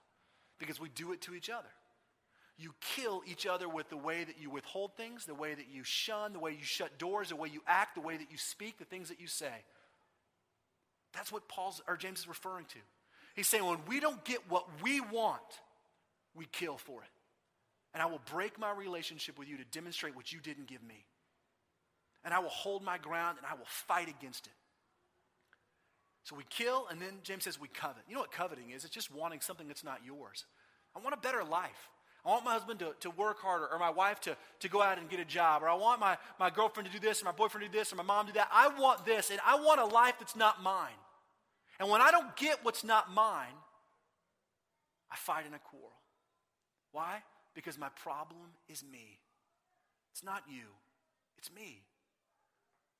because 0.59 0.79
we 0.79 0.89
do 0.89 1.11
it 1.11 1.21
to 1.21 1.35
each 1.35 1.49
other. 1.49 1.69
You 2.57 2.73
kill 2.95 3.21
each 3.27 3.45
other 3.45 3.67
with 3.67 3.89
the 3.89 3.97
way 3.97 4.23
that 4.23 4.39
you 4.39 4.49
withhold 4.49 4.95
things, 4.95 5.25
the 5.25 5.33
way 5.33 5.53
that 5.53 5.67
you 5.69 5.83
shun, 5.83 6.31
the 6.31 6.39
way 6.39 6.51
you 6.51 6.63
shut 6.63 6.97
doors, 6.97 7.29
the 7.29 7.35
way 7.35 7.49
you 7.49 7.61
act, 7.67 7.95
the 7.95 8.01
way 8.01 8.15
that 8.15 8.31
you 8.31 8.37
speak, 8.37 8.77
the 8.77 8.85
things 8.85 9.09
that 9.09 9.19
you 9.19 9.27
say. 9.27 9.51
That's 11.13 11.31
what 11.31 11.47
Paul's 11.49 11.81
or 11.87 11.97
James 11.97 12.19
is 12.19 12.27
referring 12.27 12.65
to. 12.65 12.79
He's 13.35 13.47
saying 13.47 13.65
when 13.65 13.79
we 13.87 13.99
don't 13.99 14.23
get 14.23 14.39
what 14.49 14.65
we 14.81 15.01
want, 15.01 15.41
we 16.33 16.45
kill 16.45 16.77
for 16.77 17.01
it. 17.01 17.09
And 17.93 18.01
I 18.01 18.05
will 18.05 18.21
break 18.31 18.57
my 18.57 18.71
relationship 18.71 19.37
with 19.37 19.47
you 19.49 19.57
to 19.57 19.63
demonstrate 19.65 20.15
what 20.15 20.31
you 20.31 20.39
didn't 20.39 20.67
give 20.67 20.83
me. 20.83 21.05
And 22.23 22.33
I 22.33 22.39
will 22.39 22.49
hold 22.49 22.83
my 22.83 22.97
ground 22.97 23.37
and 23.37 23.45
I 23.45 23.55
will 23.55 23.67
fight 23.67 24.09
against 24.09 24.47
it. 24.47 24.53
So 26.25 26.35
we 26.35 26.43
kill, 26.49 26.87
and 26.89 26.99
then 26.99 27.19
James 27.21 27.43
says 27.43 27.61
we 27.61 27.67
covet. 27.67 28.01
You 28.09 28.15
know 28.15 28.21
what 28.21 28.31
coveting 28.31 28.71
is? 28.71 28.83
It's 28.83 28.93
just 28.93 29.13
wanting 29.13 29.41
something 29.41 29.67
that's 29.67 29.83
not 29.83 29.99
yours. 30.03 30.45
I 30.95 30.99
want 30.99 31.13
a 31.13 31.19
better 31.19 31.43
life. 31.43 31.89
I 32.25 32.29
want 32.29 32.43
my 32.43 32.53
husband 32.53 32.79
to, 32.79 32.95
to 33.01 33.11
work 33.11 33.39
harder, 33.39 33.67
or 33.71 33.77
my 33.77 33.91
wife 33.91 34.19
to, 34.21 34.35
to 34.61 34.67
go 34.67 34.81
out 34.81 34.97
and 34.97 35.07
get 35.07 35.19
a 35.19 35.25
job, 35.25 35.61
or 35.61 35.69
I 35.69 35.75
want 35.75 35.99
my, 35.99 36.17
my 36.39 36.49
girlfriend 36.49 36.87
to 36.87 36.91
do 36.91 36.99
this, 36.99 37.21
or 37.21 37.25
my 37.25 37.31
boyfriend 37.31 37.63
to 37.67 37.71
do 37.71 37.77
this, 37.77 37.93
or 37.93 37.97
my 37.97 38.03
mom 38.03 38.25
to 38.25 38.33
do 38.33 38.39
that. 38.39 38.49
I 38.51 38.69
want 38.69 39.05
this, 39.05 39.29
and 39.29 39.39
I 39.45 39.59
want 39.59 39.79
a 39.79 39.85
life 39.85 40.15
that's 40.17 40.35
not 40.35 40.63
mine. 40.63 40.97
And 41.79 41.91
when 41.91 42.01
I 42.01 42.09
don't 42.09 42.35
get 42.35 42.57
what's 42.63 42.83
not 42.83 43.13
mine, 43.13 43.53
I 45.11 45.15
fight 45.17 45.45
in 45.45 45.53
a 45.53 45.59
quarrel. 45.59 45.91
Why? 46.91 47.21
Because 47.53 47.77
my 47.77 47.89
problem 47.89 48.47
is 48.67 48.83
me. 48.83 49.19
It's 50.11 50.23
not 50.23 50.41
you, 50.49 50.65
it's 51.37 51.51
me. 51.53 51.83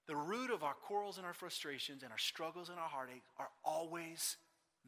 The 0.08 0.16
root 0.16 0.52
of 0.52 0.64
our 0.64 0.74
quarrels 0.74 1.18
and 1.18 1.26
our 1.26 1.34
frustrations 1.34 2.04
and 2.04 2.12
our 2.12 2.18
struggles 2.18 2.70
and 2.70 2.78
our 2.78 2.88
heartaches 2.88 3.24
are 3.40 3.50
always 3.64 4.38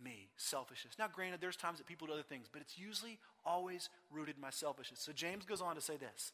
me, 0.03 0.29
selfishness. 0.37 0.93
Now, 0.99 1.07
granted, 1.11 1.41
there's 1.41 1.55
times 1.55 1.79
that 1.79 1.87
people 1.87 2.07
do 2.07 2.13
other 2.13 2.21
things, 2.21 2.47
but 2.51 2.61
it's 2.61 2.77
usually 2.77 3.17
always 3.45 3.89
rooted 4.11 4.35
in 4.35 4.41
my 4.41 4.51
selfishness. 4.51 4.99
So 4.99 5.11
James 5.11 5.45
goes 5.45 5.61
on 5.61 5.75
to 5.75 5.81
say 5.81 5.97
this. 5.97 6.31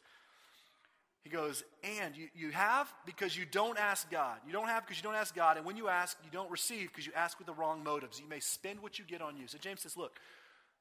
He 1.24 1.30
goes, 1.30 1.64
and 1.84 2.18
you, 2.18 2.28
you 2.36 2.52
have 2.52 2.94
because 3.06 3.38
you 3.38 3.46
don't 3.50 3.80
ask 3.80 4.12
God. 4.12 4.40
You 4.46 4.52
don't 4.52 4.68
have 4.68 4.84
because 4.84 4.98
you 4.98 5.04
don't 5.04 5.16
ask 5.16 5.34
God. 5.34 5.56
And 5.56 5.66
when 5.66 5.78
you 5.78 5.88
ask, 5.88 6.18
you 6.22 6.30
don't 6.30 6.52
receive 6.52 6.90
because 6.90 7.08
you 7.08 7.14
ask 7.16 7.38
with 7.38 7.48
the 7.48 7.54
wrong 7.54 7.82
motives. 7.82 8.20
You 8.20 8.28
may 8.28 8.42
spend 8.42 8.82
what 8.82 9.00
you 9.00 9.06
get 9.06 9.22
on 9.22 9.38
you. 9.38 9.48
So 9.48 9.58
James 9.58 9.82
says, 9.82 9.96
look, 9.96 10.20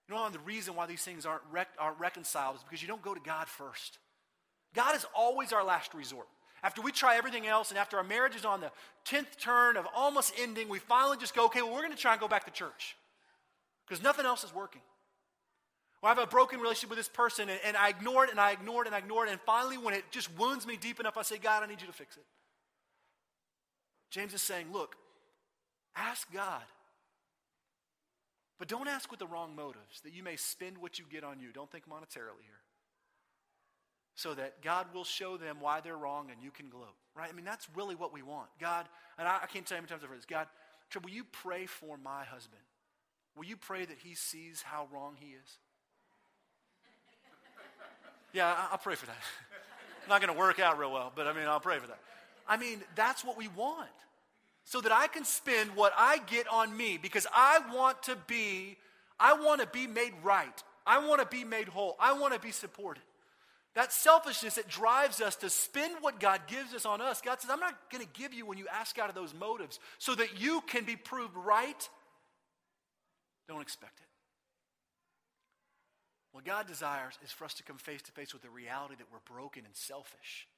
you 0.09 0.17
know 0.17 0.29
the 0.31 0.41
reason 0.41 0.75
why 0.75 0.87
these 0.87 1.03
things 1.03 1.25
aren't, 1.25 1.43
rec- 1.53 1.69
aren't 1.79 2.01
reconciled 2.01 2.57
is 2.57 2.63
because 2.65 2.83
you 2.83 2.89
don't 2.89 3.03
go 3.03 3.15
to 3.15 3.21
God 3.21 3.47
first. 3.47 3.99
God 4.75 4.97
is 4.97 5.07
always 5.15 5.53
our 5.53 5.65
last 5.65 5.95
resort. 5.95 6.27
After 6.63 6.81
we 6.81 6.93
try 6.93 7.17
everything 7.17 7.47
else, 7.47 7.71
and 7.71 7.79
after 7.79 7.97
our 7.97 8.05
marriage 8.05 8.37
is 8.37 8.45
on 8.45 8.61
the 8.61 8.71
10th 9.07 9.37
turn 9.39 9.77
of 9.77 9.87
almost 9.95 10.33
ending, 10.39 10.69
we 10.69 10.79
finally 10.79 11.17
just 11.17 11.35
go, 11.35 11.47
okay, 11.47 11.61
well, 11.61 11.73
we're 11.73 11.83
going 11.83 11.93
to 11.93 11.99
try 11.99 12.13
and 12.13 12.21
go 12.21 12.29
back 12.29 12.45
to 12.45 12.53
church 12.53 12.97
because 13.87 14.03
nothing 14.03 14.27
else 14.27 14.45
is 14.45 14.55
working. 14.55 14.83
Or 16.03 16.09
I 16.09 16.15
have 16.15 16.23
a 16.23 16.27
broken 16.27 16.61
relationship 16.61 16.91
with 16.91 16.99
this 16.99 17.09
person, 17.09 17.49
and, 17.49 17.59
and 17.65 17.77
I 17.77 17.89
ignore 17.89 18.25
it, 18.25 18.31
and 18.31 18.39
I 18.39 18.53
ignore 18.53 18.85
it, 18.85 18.87
and 18.87 18.95
I 18.95 18.99
ignore 18.99 19.27
it, 19.27 19.31
and 19.31 19.41
finally, 19.41 19.77
when 19.77 19.95
it 19.95 20.05
just 20.11 20.37
wounds 20.39 20.67
me 20.67 20.77
deep 20.77 21.01
enough, 21.01 21.17
I 21.17 21.23
say, 21.23 21.39
God, 21.39 21.65
I 21.65 21.67
need 21.67 21.81
you 21.81 21.89
to 21.89 21.93
fix 21.93 22.17
it. 22.17 22.25
James 24.11 24.33
is 24.33 24.43
saying, 24.43 24.67
look, 24.73 24.95
ask 25.97 26.33
God. 26.33 26.63
But 28.59 28.69
don't 28.69 28.87
ask 28.87 29.11
with 29.11 29.19
the 29.19 29.27
wrong 29.27 29.57
motives, 29.57 30.01
that 30.05 30.13
you 30.13 30.23
may 30.23 30.37
spend 30.37 30.79
what 30.79 30.99
you 30.99 31.05
get 31.11 31.25
on 31.25 31.41
you. 31.41 31.51
Don't 31.53 31.71
think 31.71 31.89
monetarily 31.89 32.45
here 32.47 32.62
so 34.15 34.35
that 34.35 34.63
God 34.63 34.87
will 34.95 35.05
show 35.05 35.37
them 35.37 35.57
why 35.61 35.81
they're 35.81 35.97
wrong 35.97 36.29
and 36.31 36.43
you 36.43 36.51
can 36.51 36.69
gloat, 36.69 36.95
right? 37.17 37.29
I 37.31 37.33
mean, 37.33 37.45
that's 37.45 37.69
really 37.75 37.95
what 37.95 38.13
we 38.13 38.23
want. 38.23 38.49
God, 38.61 38.87
and 39.19 39.27
I, 39.27 39.41
I 39.43 39.47
can't 39.47 39.65
tell 39.67 39.77
you 39.77 39.81
how 39.81 39.83
many 39.83 39.89
times 39.89 40.03
I've 40.03 40.11
heard 40.11 40.19
this. 40.19 40.27
God, 40.27 40.47
will 41.03 41.11
you 41.11 41.25
pray 41.25 41.67
for 41.67 41.97
my 41.97 42.25
husband? 42.25 42.61
Will 43.37 43.45
you 43.45 43.57
pray 43.57 43.85
that 43.85 43.97
he 43.99 44.15
sees 44.15 44.63
how 44.63 44.89
wrong 44.93 45.17
he 45.19 45.29
is? 45.29 45.59
Yeah, 48.35 48.55
I'll 48.71 48.79
pray 48.79 48.95
for 48.95 49.05
that. 49.05 49.17
Not 50.09 50.23
going 50.23 50.33
to 50.33 50.39
work 50.39 50.59
out 50.59 50.79
real 50.79 50.91
well, 50.91 51.13
but 51.15 51.27
I 51.27 51.35
mean, 51.35 51.45
I'll 51.45 51.61
pray 51.61 51.79
for 51.79 51.87
that. 51.87 51.99
I 52.49 52.57
mean, 52.57 52.81
that's 52.95 53.23
what 53.23 53.37
we 53.37 53.49
want. 53.49 53.91
So 54.65 54.81
that 54.81 54.91
I 54.91 55.07
can 55.07 55.25
spend 55.25 55.77
what 55.77 55.93
I 55.99 56.19
get 56.27 56.47
on 56.49 56.75
me 56.75 56.99
because 57.01 57.27
I 57.35 57.61
want 57.75 58.03
to 58.05 58.17
be, 58.27 58.79
I 59.21 59.35
want 59.35 59.61
to 59.61 59.67
be 59.67 59.87
made 59.87 60.15
right. 60.23 60.63
I 60.87 61.07
want 61.07 61.21
to 61.21 61.27
be 61.27 61.45
made 61.45 61.69
whole. 61.69 61.97
I 62.01 62.15
want 62.15 62.33
to 62.33 62.41
be 62.41 62.53
supported. 62.53 63.03
That 63.75 63.93
selfishness 63.93 64.57
that 64.57 64.69
drives 64.69 65.21
us 65.21 65.35
to 65.37 65.49
spend 65.49 65.95
what 66.01 66.21
God 66.21 66.43
gives 66.47 66.75
us 66.75 66.85
on 66.85 67.01
us. 67.01 67.23
God 67.23 67.41
says, 67.41 67.51
I'm 67.51 67.61
not 67.61 67.91
going 67.91 68.05
to 68.05 68.11
give 68.13 68.35
you 68.35 68.45
when 68.45 68.59
you 68.59 68.67
ask 68.73 68.99
out 68.99 69.09
of 69.09 69.15
those 69.15 69.33
motives 69.35 69.81
so 69.99 70.15
that 70.15 70.41
you 70.41 70.61
can 70.67 70.85
be 70.85 70.97
proved 70.97 71.37
right. 71.37 71.89
Don't 73.49 73.63
expect 73.63 74.01
it. 74.01 74.07
What 76.33 76.45
God 76.45 76.67
desires 76.67 77.19
is 77.25 77.31
for 77.31 77.45
us 77.45 77.55
to 77.55 77.63
come 77.63 77.77
face 77.77 78.03
to 78.03 78.13
face 78.13 78.33
with 78.33 78.43
the 78.43 78.51
reality 78.51 78.95
that 78.97 79.07
we're 79.13 79.21
broken 79.35 79.65
and 79.65 79.75
selfish 79.75 80.49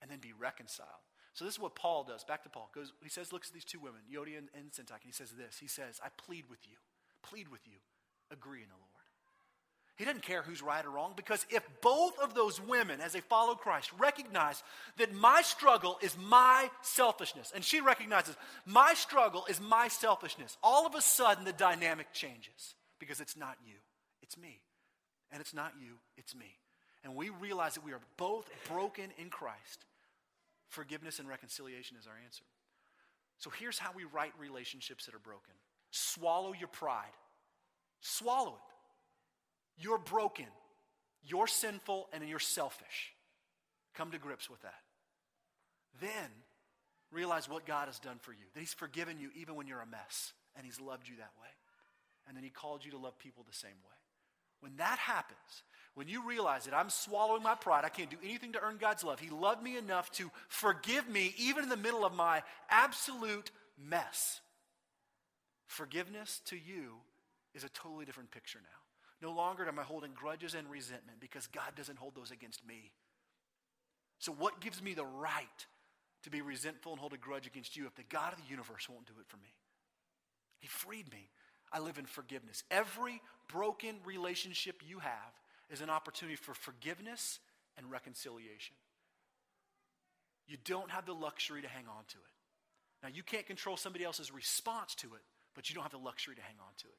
and 0.00 0.10
then 0.10 0.18
be 0.18 0.32
reconciled. 0.38 0.88
So 1.34 1.44
this 1.44 1.54
is 1.54 1.60
what 1.60 1.74
Paul 1.74 2.04
does. 2.04 2.24
Back 2.24 2.42
to 2.44 2.48
Paul. 2.48 2.70
Goes, 2.74 2.92
he 3.02 3.10
says, 3.10 3.32
looks 3.32 3.48
at 3.48 3.54
these 3.54 3.64
two 3.64 3.78
women, 3.78 4.00
Euodia 4.12 4.38
and, 4.38 4.48
and 4.54 4.72
Syntyche, 4.72 5.04
and 5.04 5.06
he 5.06 5.12
says 5.12 5.30
this. 5.30 5.58
He 5.60 5.68
says, 5.68 6.00
I 6.04 6.08
plead 6.16 6.44
with 6.50 6.66
you. 6.66 6.76
Plead 7.22 7.48
with 7.48 7.66
you. 7.66 7.78
Agree 8.30 8.62
in 8.62 8.68
the 8.68 8.74
Lord. 8.74 8.87
He 9.98 10.04
doesn't 10.04 10.22
care 10.22 10.42
who's 10.42 10.62
right 10.62 10.86
or 10.86 10.90
wrong 10.90 11.14
because 11.16 11.44
if 11.50 11.66
both 11.82 12.16
of 12.20 12.32
those 12.32 12.60
women, 12.60 13.00
as 13.00 13.12
they 13.12 13.20
follow 13.20 13.56
Christ, 13.56 13.90
recognize 13.98 14.62
that 14.96 15.12
my 15.12 15.42
struggle 15.42 15.98
is 16.00 16.16
my 16.16 16.70
selfishness, 16.82 17.50
and 17.52 17.64
she 17.64 17.80
recognizes 17.80 18.36
my 18.64 18.94
struggle 18.94 19.44
is 19.50 19.60
my 19.60 19.88
selfishness, 19.88 20.56
all 20.62 20.86
of 20.86 20.94
a 20.94 21.00
sudden 21.00 21.44
the 21.44 21.52
dynamic 21.52 22.12
changes 22.12 22.76
because 23.00 23.20
it's 23.20 23.36
not 23.36 23.56
you, 23.66 23.74
it's 24.22 24.38
me. 24.38 24.60
And 25.32 25.40
it's 25.40 25.52
not 25.52 25.72
you, 25.80 25.94
it's 26.16 26.34
me. 26.34 26.58
And 27.02 27.16
we 27.16 27.30
realize 27.30 27.74
that 27.74 27.84
we 27.84 27.92
are 27.92 28.00
both 28.16 28.48
broken 28.70 29.10
in 29.18 29.30
Christ. 29.30 29.84
Forgiveness 30.68 31.18
and 31.18 31.28
reconciliation 31.28 31.96
is 31.98 32.06
our 32.06 32.16
answer. 32.24 32.44
So 33.38 33.50
here's 33.50 33.78
how 33.78 33.90
we 33.94 34.04
right 34.04 34.32
relationships 34.38 35.06
that 35.06 35.14
are 35.14 35.18
broken 35.18 35.54
swallow 35.90 36.52
your 36.52 36.68
pride, 36.68 37.16
swallow 38.00 38.52
it. 38.52 38.67
You're 39.78 39.98
broken, 39.98 40.46
you're 41.24 41.46
sinful, 41.46 42.08
and 42.12 42.26
you're 42.28 42.38
selfish. 42.38 43.12
Come 43.94 44.10
to 44.10 44.18
grips 44.18 44.50
with 44.50 44.62
that. 44.62 44.80
Then 46.00 46.30
realize 47.10 47.48
what 47.48 47.66
God 47.66 47.86
has 47.86 47.98
done 47.98 48.18
for 48.20 48.32
you, 48.32 48.44
that 48.54 48.60
He's 48.60 48.74
forgiven 48.74 49.18
you 49.20 49.30
even 49.34 49.54
when 49.54 49.66
you're 49.66 49.80
a 49.80 49.86
mess, 49.86 50.32
and 50.56 50.64
He's 50.64 50.80
loved 50.80 51.08
you 51.08 51.16
that 51.16 51.32
way. 51.40 51.48
And 52.26 52.36
then 52.36 52.44
He 52.44 52.50
called 52.50 52.84
you 52.84 52.90
to 52.92 52.98
love 52.98 53.18
people 53.18 53.44
the 53.48 53.56
same 53.56 53.70
way. 53.70 53.96
When 54.60 54.76
that 54.76 54.98
happens, 54.98 55.62
when 55.94 56.08
you 56.08 56.26
realize 56.26 56.64
that 56.64 56.74
I'm 56.74 56.90
swallowing 56.90 57.42
my 57.42 57.54
pride, 57.54 57.84
I 57.84 57.88
can't 57.88 58.10
do 58.10 58.16
anything 58.22 58.52
to 58.52 58.62
earn 58.62 58.76
God's 58.78 59.04
love. 59.04 59.20
He 59.20 59.30
loved 59.30 59.62
me 59.62 59.76
enough 59.76 60.10
to 60.12 60.30
forgive 60.48 61.08
me 61.08 61.34
even 61.38 61.64
in 61.64 61.70
the 61.70 61.76
middle 61.76 62.04
of 62.04 62.14
my 62.14 62.42
absolute 62.70 63.50
mess. 63.76 64.40
Forgiveness 65.66 66.40
to 66.46 66.56
you 66.56 66.96
is 67.54 67.64
a 67.64 67.68
totally 67.68 68.04
different 68.04 68.30
picture 68.30 68.60
now. 68.62 68.77
No 69.20 69.32
longer 69.32 69.66
am 69.66 69.78
I 69.78 69.82
holding 69.82 70.12
grudges 70.14 70.54
and 70.54 70.70
resentment 70.70 71.20
because 71.20 71.46
God 71.48 71.74
doesn't 71.76 71.98
hold 71.98 72.14
those 72.14 72.30
against 72.30 72.66
me. 72.66 72.92
So, 74.18 74.32
what 74.32 74.60
gives 74.60 74.82
me 74.82 74.94
the 74.94 75.04
right 75.04 75.66
to 76.22 76.30
be 76.30 76.40
resentful 76.40 76.92
and 76.92 77.00
hold 77.00 77.12
a 77.12 77.18
grudge 77.18 77.46
against 77.46 77.76
you 77.76 77.86
if 77.86 77.94
the 77.94 78.02
God 78.04 78.32
of 78.32 78.38
the 78.38 78.48
universe 78.48 78.88
won't 78.88 79.06
do 79.06 79.14
it 79.20 79.26
for 79.28 79.36
me? 79.36 79.54
He 80.58 80.68
freed 80.68 81.10
me. 81.12 81.30
I 81.72 81.80
live 81.80 81.98
in 81.98 82.06
forgiveness. 82.06 82.64
Every 82.70 83.20
broken 83.48 83.96
relationship 84.04 84.82
you 84.86 85.00
have 85.00 85.32
is 85.70 85.80
an 85.80 85.90
opportunity 85.90 86.36
for 86.36 86.54
forgiveness 86.54 87.40
and 87.76 87.90
reconciliation. 87.90 88.74
You 90.46 90.56
don't 90.64 90.90
have 90.90 91.06
the 91.06 91.12
luxury 91.12 91.60
to 91.62 91.68
hang 91.68 91.84
on 91.86 92.04
to 92.08 92.16
it. 92.16 93.02
Now, 93.02 93.10
you 93.14 93.22
can't 93.22 93.46
control 93.46 93.76
somebody 93.76 94.04
else's 94.04 94.32
response 94.32 94.94
to 94.96 95.08
it, 95.14 95.22
but 95.54 95.68
you 95.68 95.74
don't 95.74 95.84
have 95.84 95.92
the 95.92 95.98
luxury 95.98 96.34
to 96.34 96.42
hang 96.42 96.56
on 96.58 96.72
to 96.78 96.86
it. 96.86 96.98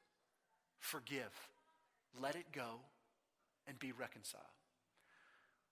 Forgive 0.78 1.32
let 2.18 2.34
it 2.34 2.46
go, 2.52 2.80
and 3.66 3.78
be 3.78 3.92
reconciled. 3.92 4.44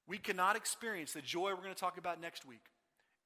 We 0.06 0.18
cannot 0.18 0.56
experience 0.56 1.12
the 1.12 1.20
joy 1.20 1.50
we're 1.50 1.62
going 1.62 1.74
to 1.74 1.80
talk 1.80 1.98
about 1.98 2.20
next 2.20 2.46
week 2.46 2.64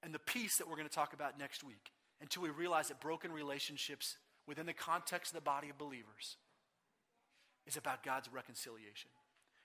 and 0.03 0.13
the 0.13 0.19
peace 0.19 0.57
that 0.59 0.69
we're 0.69 0.77
going 0.77 0.89
to 0.89 0.95
talk 0.95 1.13
about 1.13 1.39
next 1.39 1.63
week 1.63 1.93
until 2.21 2.43
we 2.43 2.51
realize 2.51 2.89
that 2.89 3.01
broken 3.01 3.31
relationships 3.33 4.17
within 4.47 4.67
the 4.67 4.73
context 4.73 5.33
of 5.33 5.37
the 5.37 5.45
body 5.45 5.69
of 5.69 5.79
believers 5.79 6.37
is 7.67 7.77
about 7.77 8.03
God's 8.03 8.29
reconciliation. 8.33 9.11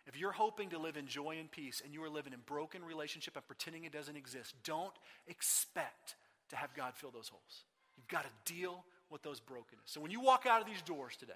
If 0.05 0.17
you're 0.17 0.31
hoping 0.31 0.69
to 0.69 0.77
live 0.77 0.95
in 0.95 1.07
joy 1.07 1.37
and 1.39 1.51
peace 1.51 1.81
and 1.83 1.93
you 1.93 2.03
are 2.03 2.09
living 2.09 2.33
in 2.33 2.39
broken 2.45 2.83
relationship 2.83 3.35
and 3.35 3.45
pretending 3.45 3.83
it 3.83 3.91
doesn't 3.91 4.15
exist, 4.15 4.53
don't 4.63 4.93
expect 5.27 6.15
to 6.49 6.55
have 6.55 6.73
God 6.75 6.93
fill 6.95 7.11
those 7.11 7.27
holes. 7.27 7.63
You've 7.97 8.07
got 8.07 8.23
to 8.23 8.53
deal 8.53 8.85
with 9.09 9.23
those 9.23 9.39
brokenness. 9.39 9.85
So 9.85 9.99
when 9.99 10.11
you 10.11 10.21
walk 10.21 10.45
out 10.45 10.61
of 10.61 10.67
these 10.67 10.81
doors 10.81 11.17
today, 11.17 11.33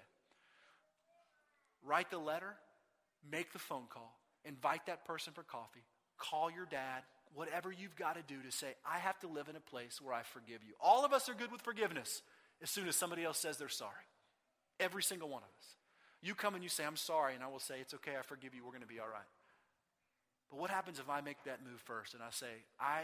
write 1.86 2.10
the 2.12 2.18
letter, 2.18 2.56
make 3.30 3.54
the 3.54 3.60
phone 3.60 3.86
call, 3.90 4.18
invite 4.46 4.86
that 4.88 5.06
person 5.06 5.34
for 5.34 5.44
coffee, 5.44 5.84
call 6.18 6.52
your 6.52 6.66
dad, 6.66 7.04
whatever 7.34 7.72
you've 7.72 7.96
got 7.96 8.16
to 8.16 8.22
do 8.22 8.42
to 8.42 8.52
say, 8.52 8.74
I 8.86 9.00
have 9.00 9.20
to 9.22 9.28
live 9.28 9.48
in 9.48 9.56
a 9.56 9.62
place 9.62 10.02
where 10.02 10.14
I 10.14 10.24
forgive 10.24 10.64
you. 10.66 10.74
All 10.80 11.06
of 11.06 11.14
us 11.14 11.30
are 11.30 11.34
good 11.34 11.52
with 11.52 11.62
forgiveness 11.62 12.22
as 12.62 12.70
soon 12.70 12.88
as 12.88 12.96
somebody 12.96 13.24
else 13.24 13.38
says 13.38 13.58
they're 13.58 13.70
sorry. 13.70 14.06
Every 14.80 15.04
single 15.04 15.30
one 15.30 15.44
of 15.44 15.50
us. 15.60 15.76
You 16.22 16.36
come 16.36 16.54
and 16.54 16.64
you 16.64 16.70
say, 16.70 16.86
I'm 16.86 16.98
sorry, 16.98 17.34
and 17.34 17.44
I 17.44 17.48
will 17.48 17.60
say, 17.60 17.76
It's 17.82 17.94
okay, 17.96 18.12
I 18.18 18.22
forgive 18.22 18.54
you, 18.54 18.64
we're 18.64 18.72
going 18.72 18.82
to 18.82 18.88
be 18.88 19.00
all 19.00 19.08
right. 19.08 19.30
But 20.50 20.60
what 20.60 20.70
happens 20.70 21.00
if 21.00 21.10
I 21.10 21.22
make 21.22 21.44
that 21.46 21.64
move 21.64 21.80
first 21.82 22.14
and 22.14 22.22
I 22.22 22.30
say, 22.30 22.52
I 22.80 23.04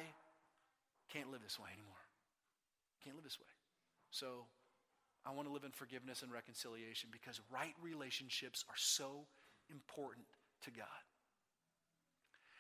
can't 1.10 1.32
live 1.32 1.42
this 1.42 1.58
way 1.58 1.70
anymore? 1.74 2.04
Can't 3.04 3.16
live 3.16 3.24
this 3.24 3.40
way. 3.40 3.48
So 4.12 4.46
I 5.28 5.34
want 5.34 5.48
to 5.48 5.54
live 5.54 5.66
in 5.66 5.72
forgiveness 5.72 6.22
and 6.22 6.32
reconciliation 6.32 7.10
because 7.12 7.42
right 7.52 7.74
relationships 7.82 8.64
are 8.70 8.78
so 8.78 9.26
important 9.70 10.26
to 10.64 10.72
God. 10.72 10.88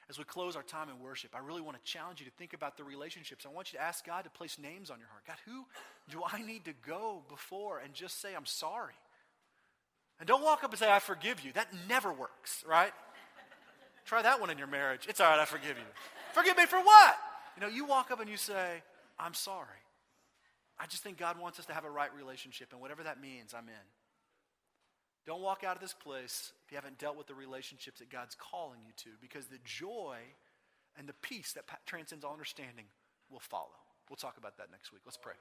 As 0.10 0.18
we 0.18 0.24
close 0.24 0.56
our 0.56 0.64
time 0.64 0.90
in 0.90 1.02
worship, 1.02 1.32
I 1.36 1.40
really 1.40 1.62
want 1.62 1.78
to 1.78 1.84
challenge 1.92 2.20
you 2.20 2.26
to 2.26 2.32
think 2.32 2.54
about 2.54 2.78
the 2.78 2.84
relationships. 2.84 3.46
I 3.46 3.54
want 3.54 3.72
you 3.72 3.80
to 3.80 3.86
ask 3.86 4.06
God 4.06 4.24
to 4.24 4.30
place 4.30 4.58
names 4.58 4.90
on 4.90 5.00
your 5.00 5.08
heart. 5.10 5.24
God, 5.26 5.38
who 5.46 5.66
do 6.10 6.22
I 6.26 6.42
need 6.42 6.66
to 6.66 6.74
go 6.86 7.24
before 7.30 7.80
and 7.80 7.94
just 7.94 8.22
say, 8.22 8.36
I'm 8.36 8.46
sorry? 8.46 8.94
And 10.20 10.28
don't 10.28 10.44
walk 10.44 10.64
up 10.64 10.72
and 10.72 10.80
say, 10.80 10.92
I 10.92 11.00
forgive 11.00 11.44
you. 11.44 11.52
That 11.54 11.68
never 11.88 12.12
works, 12.12 12.64
right? 12.68 12.92
Try 14.06 14.22
that 14.22 14.40
one 14.40 14.50
in 14.50 14.58
your 14.58 14.68
marriage. 14.68 15.06
It's 15.10 15.20
all 15.20 15.30
right, 15.30 15.40
I 15.40 15.46
forgive 15.46 15.78
you. 15.78 15.84
forgive 16.34 16.58
me 16.58 16.66
for 16.66 16.80
what? 16.80 17.18
You 17.56 17.62
know, 17.62 17.68
you 17.68 17.86
walk 17.86 18.12
up 18.12 18.22
and 18.22 18.30
you 18.30 18.38
say, 18.38 18.82
I'm 19.20 19.34
sorry. 19.34 19.68
I 20.80 20.86
just 20.86 21.04
think 21.04 21.18
God 21.18 21.40
wants 21.40 21.60
us 21.60 21.66
to 21.68 21.74
have 21.74 21.86
a 21.86 21.90
right 21.90 22.14
relationship, 22.16 22.72
and 22.72 22.82
whatever 22.82 23.04
that 23.04 23.20
means, 23.20 23.54
I'm 23.54 23.68
in. 23.68 23.88
Don't 25.26 25.42
walk 25.42 25.64
out 25.64 25.76
of 25.76 25.82
this 25.82 25.94
place 25.94 26.54
if 26.66 26.72
you 26.72 26.78
haven't 26.78 27.00
dealt 27.00 27.18
with 27.18 27.28
the 27.28 27.36
relationships 27.36 28.00
that 28.00 28.10
God's 28.10 28.36
calling 28.36 28.80
you 28.86 28.94
to, 28.98 29.10
because 29.20 29.48
the 29.48 29.60
joy 29.66 30.18
and 30.98 31.08
the 31.08 31.14
peace 31.22 31.54
that 31.54 31.66
transcends 31.86 32.24
all 32.24 32.32
understanding 32.32 32.86
will 33.30 33.40
follow. 33.40 33.76
We'll 34.10 34.18
talk 34.18 34.38
about 34.38 34.58
that 34.58 34.72
next 34.72 34.94
week. 34.94 35.02
Let's 35.06 35.18
pray. 35.18 35.34